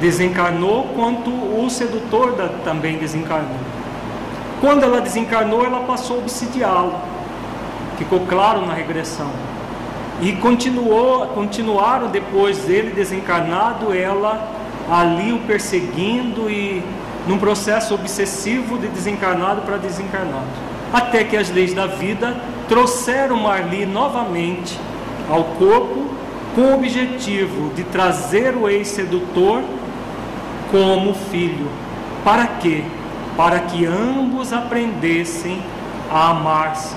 desencarnou, 0.00 0.88
quanto 0.94 1.30
o 1.30 1.68
sedutor 1.70 2.32
da, 2.32 2.48
também 2.64 2.98
desencarnou. 2.98 3.65
Quando 4.60 4.82
ela 4.84 5.00
desencarnou, 5.00 5.64
ela 5.64 5.80
passou 5.80 6.16
a 6.16 6.18
obsidiá-lo. 6.20 6.94
Ficou 7.98 8.20
claro 8.20 8.64
na 8.64 8.72
regressão. 8.72 9.30
E 10.20 10.32
continuou, 10.32 11.26
continuaram 11.28 12.08
depois 12.08 12.58
dele 12.58 12.90
desencarnado, 12.90 13.92
ela 13.92 14.48
ali 14.90 15.32
o 15.32 15.38
perseguindo 15.40 16.48
e 16.50 16.82
num 17.26 17.38
processo 17.38 17.94
obsessivo 17.94 18.78
de 18.78 18.88
desencarnado 18.88 19.62
para 19.62 19.76
desencarnado. 19.76 20.46
Até 20.92 21.24
que 21.24 21.36
as 21.36 21.50
leis 21.50 21.74
da 21.74 21.86
vida 21.86 22.36
trouxeram 22.68 23.36
Marli 23.36 23.84
novamente 23.84 24.78
ao 25.28 25.44
corpo 25.44 26.06
com 26.54 26.62
o 26.62 26.74
objetivo 26.74 27.74
de 27.74 27.82
trazer 27.84 28.56
o 28.56 28.68
ex-sedutor 28.68 29.62
como 30.70 31.12
filho. 31.12 31.68
Para 32.24 32.46
quê? 32.46 32.84
Para 33.36 33.60
que 33.60 33.84
ambos 33.84 34.52
aprendessem 34.52 35.62
a 36.10 36.30
amar-se 36.30 36.96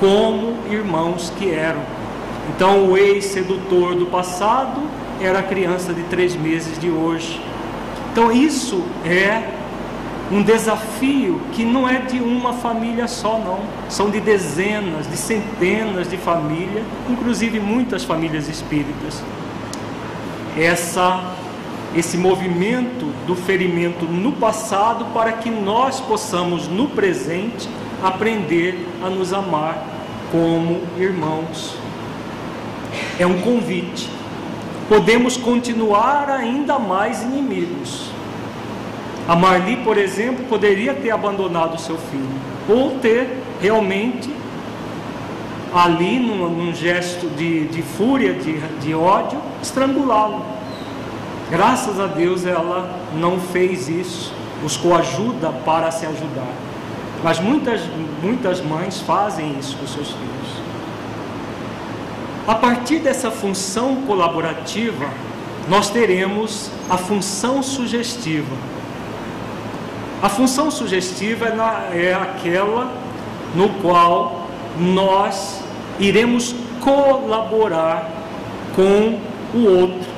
como 0.00 0.56
irmãos 0.70 1.32
que 1.38 1.50
eram. 1.50 1.80
Então, 2.54 2.90
o 2.90 2.96
ex-sedutor 2.96 3.94
do 3.94 4.06
passado 4.06 4.82
era 5.20 5.38
a 5.38 5.42
criança 5.42 5.92
de 5.92 6.02
três 6.04 6.34
meses 6.34 6.78
de 6.78 6.90
hoje. 6.90 7.40
Então, 8.12 8.32
isso 8.32 8.82
é 9.04 9.52
um 10.30 10.42
desafio 10.42 11.40
que 11.52 11.64
não 11.64 11.88
é 11.88 11.98
de 11.98 12.18
uma 12.18 12.52
família 12.52 13.06
só, 13.06 13.38
não. 13.38 13.60
São 13.88 14.10
de 14.10 14.20
dezenas, 14.20 15.08
de 15.08 15.16
centenas 15.16 16.08
de 16.08 16.16
famílias, 16.16 16.84
inclusive 17.08 17.60
muitas 17.60 18.04
famílias 18.04 18.48
espíritas. 18.48 19.22
Essa 20.56 21.34
esse 21.94 22.18
movimento 22.18 23.10
do 23.26 23.34
ferimento 23.34 24.04
no 24.04 24.32
passado 24.32 25.06
para 25.12 25.32
que 25.32 25.50
nós 25.50 26.00
possamos 26.00 26.68
no 26.68 26.88
presente 26.88 27.68
aprender 28.02 28.86
a 29.02 29.10
nos 29.10 29.32
amar 29.32 29.84
como 30.30 30.80
irmãos. 30.98 31.76
É 33.18 33.26
um 33.26 33.40
convite. 33.40 34.08
Podemos 34.88 35.36
continuar 35.36 36.30
ainda 36.30 36.78
mais 36.78 37.22
inimigos. 37.22 38.10
A 39.28 39.34
Marli, 39.34 39.78
por 39.78 39.98
exemplo, 39.98 40.44
poderia 40.44 40.94
ter 40.94 41.10
abandonado 41.10 41.80
seu 41.80 41.98
filho, 41.98 42.28
ou 42.68 42.98
ter 43.00 43.42
realmente, 43.60 44.30
ali, 45.74 46.20
num, 46.20 46.48
num 46.48 46.72
gesto 46.72 47.26
de, 47.30 47.66
de 47.66 47.82
fúria, 47.82 48.34
de, 48.34 48.60
de 48.78 48.94
ódio, 48.94 49.40
estrangulá-lo. 49.60 50.55
Graças 51.50 52.00
a 52.00 52.06
Deus 52.06 52.44
ela 52.44 52.90
não 53.14 53.38
fez 53.38 53.88
isso, 53.88 54.32
buscou 54.60 54.96
ajuda 54.96 55.50
para 55.64 55.92
se 55.92 56.04
ajudar. 56.04 56.52
Mas 57.22 57.38
muitas, 57.38 57.82
muitas 58.20 58.60
mães 58.60 59.00
fazem 59.00 59.56
isso 59.58 59.76
com 59.76 59.86
seus 59.86 60.08
filhos. 60.08 60.66
A 62.48 62.54
partir 62.54 62.98
dessa 62.98 63.30
função 63.30 64.02
colaborativa, 64.06 65.08
nós 65.68 65.88
teremos 65.90 66.70
a 66.90 66.96
função 66.96 67.62
sugestiva. 67.62 68.54
A 70.22 70.28
função 70.28 70.70
sugestiva 70.70 71.46
é, 71.92 72.06
é 72.06 72.14
aquela 72.14 72.92
no 73.54 73.68
qual 73.80 74.48
nós 74.78 75.60
iremos 76.00 76.54
colaborar 76.80 78.10
com 78.74 79.18
o 79.54 79.64
outro 79.64 80.15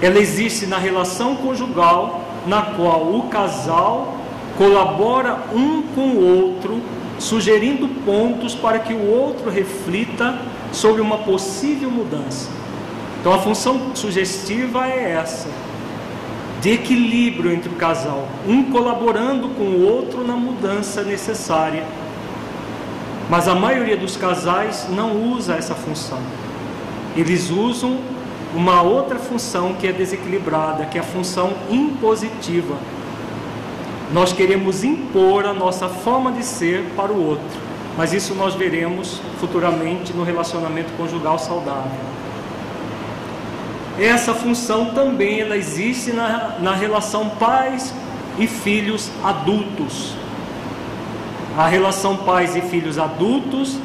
ela 0.00 0.18
existe 0.18 0.66
na 0.66 0.78
relação 0.78 1.36
conjugal, 1.36 2.22
na 2.46 2.62
qual 2.62 3.14
o 3.14 3.28
casal 3.28 4.16
colabora 4.56 5.38
um 5.54 5.82
com 5.82 6.08
o 6.08 6.38
outro, 6.38 6.80
sugerindo 7.18 7.88
pontos 8.04 8.54
para 8.54 8.78
que 8.78 8.92
o 8.92 9.10
outro 9.10 9.50
reflita 9.50 10.38
sobre 10.72 11.00
uma 11.00 11.18
possível 11.18 11.90
mudança. 11.90 12.48
Então 13.20 13.32
a 13.32 13.38
função 13.38 13.94
sugestiva 13.94 14.86
é 14.86 15.12
essa, 15.12 15.48
de 16.60 16.70
equilíbrio 16.70 17.52
entre 17.52 17.70
o 17.70 17.74
casal, 17.74 18.28
um 18.46 18.64
colaborando 18.70 19.48
com 19.50 19.64
o 19.64 19.86
outro 19.86 20.26
na 20.26 20.36
mudança 20.36 21.02
necessária. 21.02 21.84
Mas 23.28 23.48
a 23.48 23.54
maioria 23.54 23.96
dos 23.96 24.16
casais 24.16 24.86
não 24.90 25.32
usa 25.32 25.54
essa 25.54 25.74
função. 25.74 26.20
Eles 27.16 27.50
usam 27.50 27.98
uma 28.56 28.80
outra 28.80 29.18
função 29.18 29.74
que 29.74 29.86
é 29.86 29.92
desequilibrada, 29.92 30.86
que 30.86 30.96
é 30.96 31.00
a 31.02 31.04
função 31.04 31.52
impositiva. 31.70 32.74
Nós 34.14 34.32
queremos 34.32 34.82
impor 34.82 35.44
a 35.44 35.52
nossa 35.52 35.90
forma 35.90 36.32
de 36.32 36.42
ser 36.42 36.82
para 36.96 37.12
o 37.12 37.22
outro, 37.22 37.60
mas 37.98 38.14
isso 38.14 38.34
nós 38.34 38.54
veremos 38.54 39.20
futuramente 39.38 40.14
no 40.14 40.24
relacionamento 40.24 40.90
conjugal 40.96 41.38
saudável. 41.38 42.00
Essa 43.98 44.32
função 44.32 44.86
também 44.86 45.40
ela 45.40 45.56
existe 45.56 46.12
na, 46.12 46.56
na 46.58 46.74
relação 46.74 47.28
pais 47.28 47.92
e 48.38 48.46
filhos 48.46 49.10
adultos. 49.22 50.14
A 51.58 51.66
relação 51.66 52.16
pais 52.16 52.56
e 52.56 52.62
filhos 52.62 52.98
adultos 52.98 53.78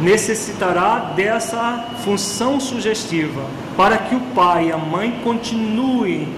necessitará 0.00 1.12
dessa 1.14 1.86
função 2.04 2.58
sugestiva 2.58 3.42
para 3.76 3.98
que 3.98 4.14
o 4.14 4.20
pai 4.34 4.68
e 4.68 4.72
a 4.72 4.78
mãe 4.78 5.20
continuem 5.22 6.28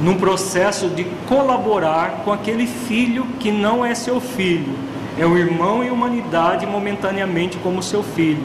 num 0.00 0.16
processo 0.16 0.88
de 0.88 1.04
colaborar 1.26 2.22
com 2.24 2.32
aquele 2.32 2.66
filho 2.66 3.26
que 3.40 3.50
não 3.50 3.84
é 3.84 3.94
seu 3.94 4.20
filho, 4.20 4.74
é 5.18 5.24
o 5.24 5.36
irmão 5.36 5.82
em 5.82 5.90
humanidade 5.90 6.66
momentaneamente 6.66 7.56
como 7.58 7.82
seu 7.82 8.02
filho, 8.02 8.42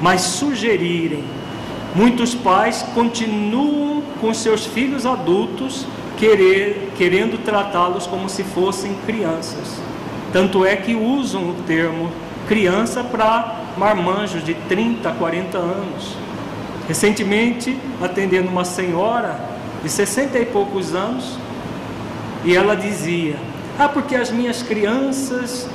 mas 0.00 0.20
sugerirem. 0.20 1.24
Muitos 1.94 2.34
pais 2.34 2.84
continuam 2.94 4.02
com 4.20 4.32
seus 4.34 4.66
filhos 4.66 5.06
adultos 5.06 5.86
querer, 6.16 6.92
querendo 6.96 7.42
tratá-los 7.44 8.06
como 8.06 8.28
se 8.28 8.42
fossem 8.42 8.94
crianças. 9.06 9.80
Tanto 10.32 10.64
é 10.64 10.76
que 10.76 10.94
usam 10.94 11.50
o 11.50 11.54
termo 11.66 12.10
criança 12.48 13.02
para 13.02 13.63
marmanjos 13.76 14.44
de 14.44 14.54
30, 14.54 15.10
40 15.12 15.58
anos. 15.58 16.16
Recentemente, 16.86 17.78
atendendo 18.02 18.48
uma 18.48 18.64
senhora 18.64 19.38
de 19.82 19.88
60 19.88 20.38
e 20.38 20.46
poucos 20.46 20.94
anos, 20.94 21.38
e 22.44 22.54
ela 22.54 22.76
dizia: 22.76 23.36
Ah, 23.78 23.88
porque 23.88 24.14
as 24.14 24.30
minhas 24.30 24.62
crianças 24.62 25.68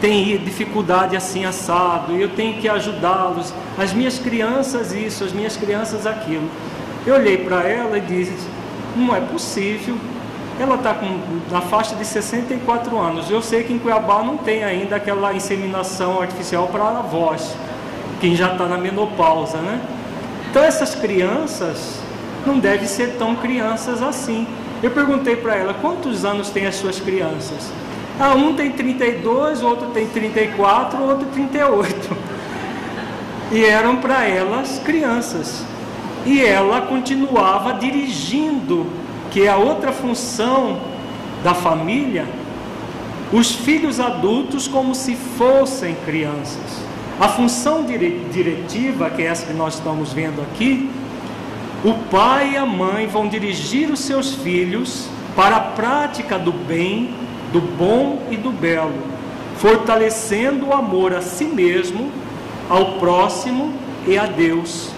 têm 0.00 0.36
dificuldade 0.38 1.16
assim 1.16 1.44
assado, 1.44 2.14
e 2.14 2.22
eu 2.22 2.28
tenho 2.30 2.60
que 2.60 2.68
ajudá-los. 2.68 3.52
As 3.76 3.92
minhas 3.92 4.18
crianças 4.18 4.92
isso, 4.92 5.24
as 5.24 5.32
minhas 5.32 5.56
crianças 5.56 6.06
aquilo. 6.06 6.48
Eu 7.04 7.14
olhei 7.14 7.38
para 7.38 7.62
ela 7.62 7.98
e 7.98 8.00
disse: 8.00 8.46
Não 8.94 9.14
é 9.14 9.20
possível 9.20 9.96
ela 10.58 10.76
está 10.76 10.96
na 11.50 11.60
faixa 11.60 11.94
de 11.94 12.04
64 12.04 12.98
anos. 12.98 13.30
Eu 13.30 13.42
sei 13.42 13.62
que 13.62 13.72
em 13.72 13.78
Cuiabá 13.78 14.22
não 14.22 14.38
tem 14.38 14.64
ainda 14.64 14.96
aquela 14.96 15.34
inseminação 15.34 16.20
artificial 16.20 16.68
para 16.68 16.84
avós, 16.88 17.54
quem 18.20 18.34
já 18.34 18.52
está 18.52 18.66
na 18.66 18.78
menopausa, 18.78 19.58
né? 19.58 19.80
Então 20.50 20.62
essas 20.62 20.94
crianças 20.94 22.00
não 22.46 22.58
devem 22.58 22.86
ser 22.86 23.16
tão 23.18 23.36
crianças 23.36 24.02
assim. 24.02 24.46
Eu 24.82 24.90
perguntei 24.90 25.36
para 25.36 25.56
ela, 25.56 25.74
quantos 25.74 26.24
anos 26.24 26.48
tem 26.50 26.66
as 26.66 26.76
suas 26.76 26.98
crianças? 26.98 27.70
Ah, 28.18 28.34
um 28.34 28.54
tem 28.54 28.72
32, 28.72 29.62
o 29.62 29.66
outro 29.66 29.88
tem 29.88 30.06
34, 30.06 30.98
o 30.98 31.08
outro 31.08 31.26
38. 31.26 32.16
E 33.52 33.64
eram 33.64 33.96
para 33.96 34.24
elas 34.26 34.80
crianças. 34.84 35.62
E 36.24 36.42
ela 36.42 36.80
continuava 36.82 37.74
dirigindo 37.74 38.86
que 39.36 39.42
é 39.42 39.50
a 39.50 39.58
outra 39.58 39.92
função 39.92 40.78
da 41.44 41.52
família, 41.52 42.24
os 43.30 43.52
filhos 43.52 44.00
adultos 44.00 44.66
como 44.66 44.94
se 44.94 45.14
fossem 45.14 45.94
crianças. 46.06 46.80
A 47.20 47.28
função 47.28 47.84
diretiva, 47.84 49.10
que 49.10 49.20
é 49.20 49.26
essa 49.26 49.44
que 49.44 49.52
nós 49.52 49.74
estamos 49.74 50.10
vendo 50.10 50.40
aqui, 50.40 50.90
o 51.84 51.92
pai 52.10 52.52
e 52.54 52.56
a 52.56 52.64
mãe 52.64 53.06
vão 53.06 53.28
dirigir 53.28 53.90
os 53.90 54.00
seus 54.00 54.32
filhos 54.36 55.06
para 55.36 55.56
a 55.56 55.60
prática 55.60 56.38
do 56.38 56.50
bem, 56.50 57.10
do 57.52 57.60
bom 57.60 58.22
e 58.30 58.38
do 58.38 58.50
belo, 58.50 59.02
fortalecendo 59.58 60.68
o 60.68 60.72
amor 60.72 61.12
a 61.12 61.20
si 61.20 61.44
mesmo, 61.44 62.10
ao 62.70 62.92
próximo 62.92 63.70
e 64.06 64.16
a 64.16 64.24
Deus. 64.24 64.95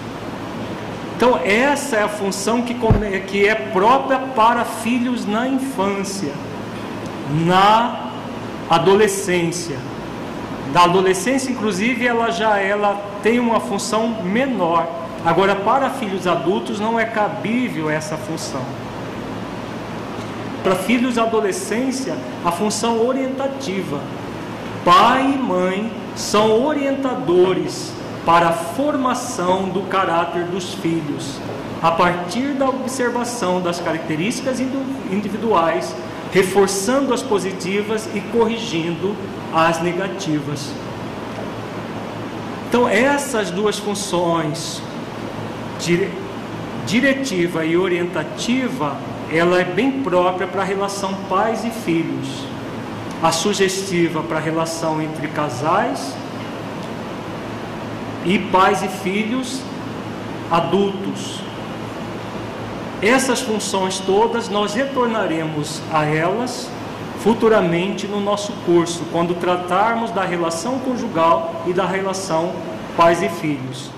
Então, 1.19 1.37
essa 1.45 1.97
é 1.97 2.03
a 2.05 2.09
função 2.09 2.63
que, 2.63 2.77
que 3.27 3.45
é 3.45 3.57
própria 3.57 4.21
para 4.21 4.65
filhos 4.65 5.27
na 5.27 5.49
infância, 5.49 6.33
na 7.45 8.11
adolescência. 8.71 9.79
Da 10.73 10.85
adolescência, 10.85 11.51
inclusive, 11.51 12.07
ela 12.07 12.31
já 12.31 12.57
ela 12.59 13.03
tem 13.21 13.41
uma 13.41 13.59
função 13.59 14.23
menor. 14.23 14.87
Agora, 15.27 15.57
para 15.57 15.91
filhos 15.91 16.25
adultos, 16.25 16.79
não 16.79 17.01
é 17.01 17.05
cabível 17.05 17.91
essa 17.91 18.17
função. 18.17 18.63
Para 20.63 20.77
filhos 20.77 21.17
da 21.17 21.25
adolescência, 21.25 22.15
a 22.45 22.53
função 22.53 23.05
orientativa. 23.05 23.99
Pai 24.85 25.33
e 25.35 25.37
mãe 25.37 25.91
são 26.15 26.65
orientadores 26.65 27.98
para 28.29 28.49
a 28.51 28.53
formação 28.53 29.71
do 29.71 29.85
caráter 29.85 30.45
dos 30.45 30.75
filhos, 30.75 31.41
a 31.81 31.91
partir 31.91 32.53
da 32.53 32.69
observação 32.69 33.59
das 33.59 33.81
características 33.81 34.61
individuais, 35.11 35.97
reforçando 36.31 37.15
as 37.15 37.23
positivas 37.23 38.07
e 38.15 38.21
corrigindo 38.21 39.17
as 39.51 39.81
negativas. 39.81 40.71
Então, 42.69 42.87
essas 42.87 43.51
duas 43.51 43.79
funções, 43.79 44.83
diretiva 46.85 47.65
e 47.65 47.79
orientativa, 47.79 48.95
ela 49.33 49.59
é 49.59 49.65
bem 49.65 50.03
própria 50.03 50.47
para 50.47 50.61
a 50.61 50.67
relação 50.67 51.15
pais 51.31 51.65
e 51.65 51.71
filhos. 51.71 52.29
A 53.23 53.33
sugestiva 53.33 54.23
para 54.23 54.37
a 54.37 54.43
relação 54.43 55.01
entre 55.01 55.29
casais 55.29 56.15
e 58.25 58.39
pais 58.39 58.83
e 58.83 58.89
filhos 58.89 59.61
adultos. 60.51 61.41
Essas 63.01 63.41
funções 63.41 64.01
todas 64.01 64.49
nós 64.49 64.75
retornaremos 64.75 65.81
a 65.93 66.05
elas 66.05 66.69
futuramente 67.21 68.07
no 68.07 68.21
nosso 68.21 68.53
curso, 68.65 69.05
quando 69.11 69.35
tratarmos 69.35 70.11
da 70.11 70.25
relação 70.25 70.79
conjugal 70.79 71.63
e 71.67 71.73
da 71.73 71.85
relação 71.85 72.53
pais 72.97 73.23
e 73.23 73.29
filhos. 73.29 73.91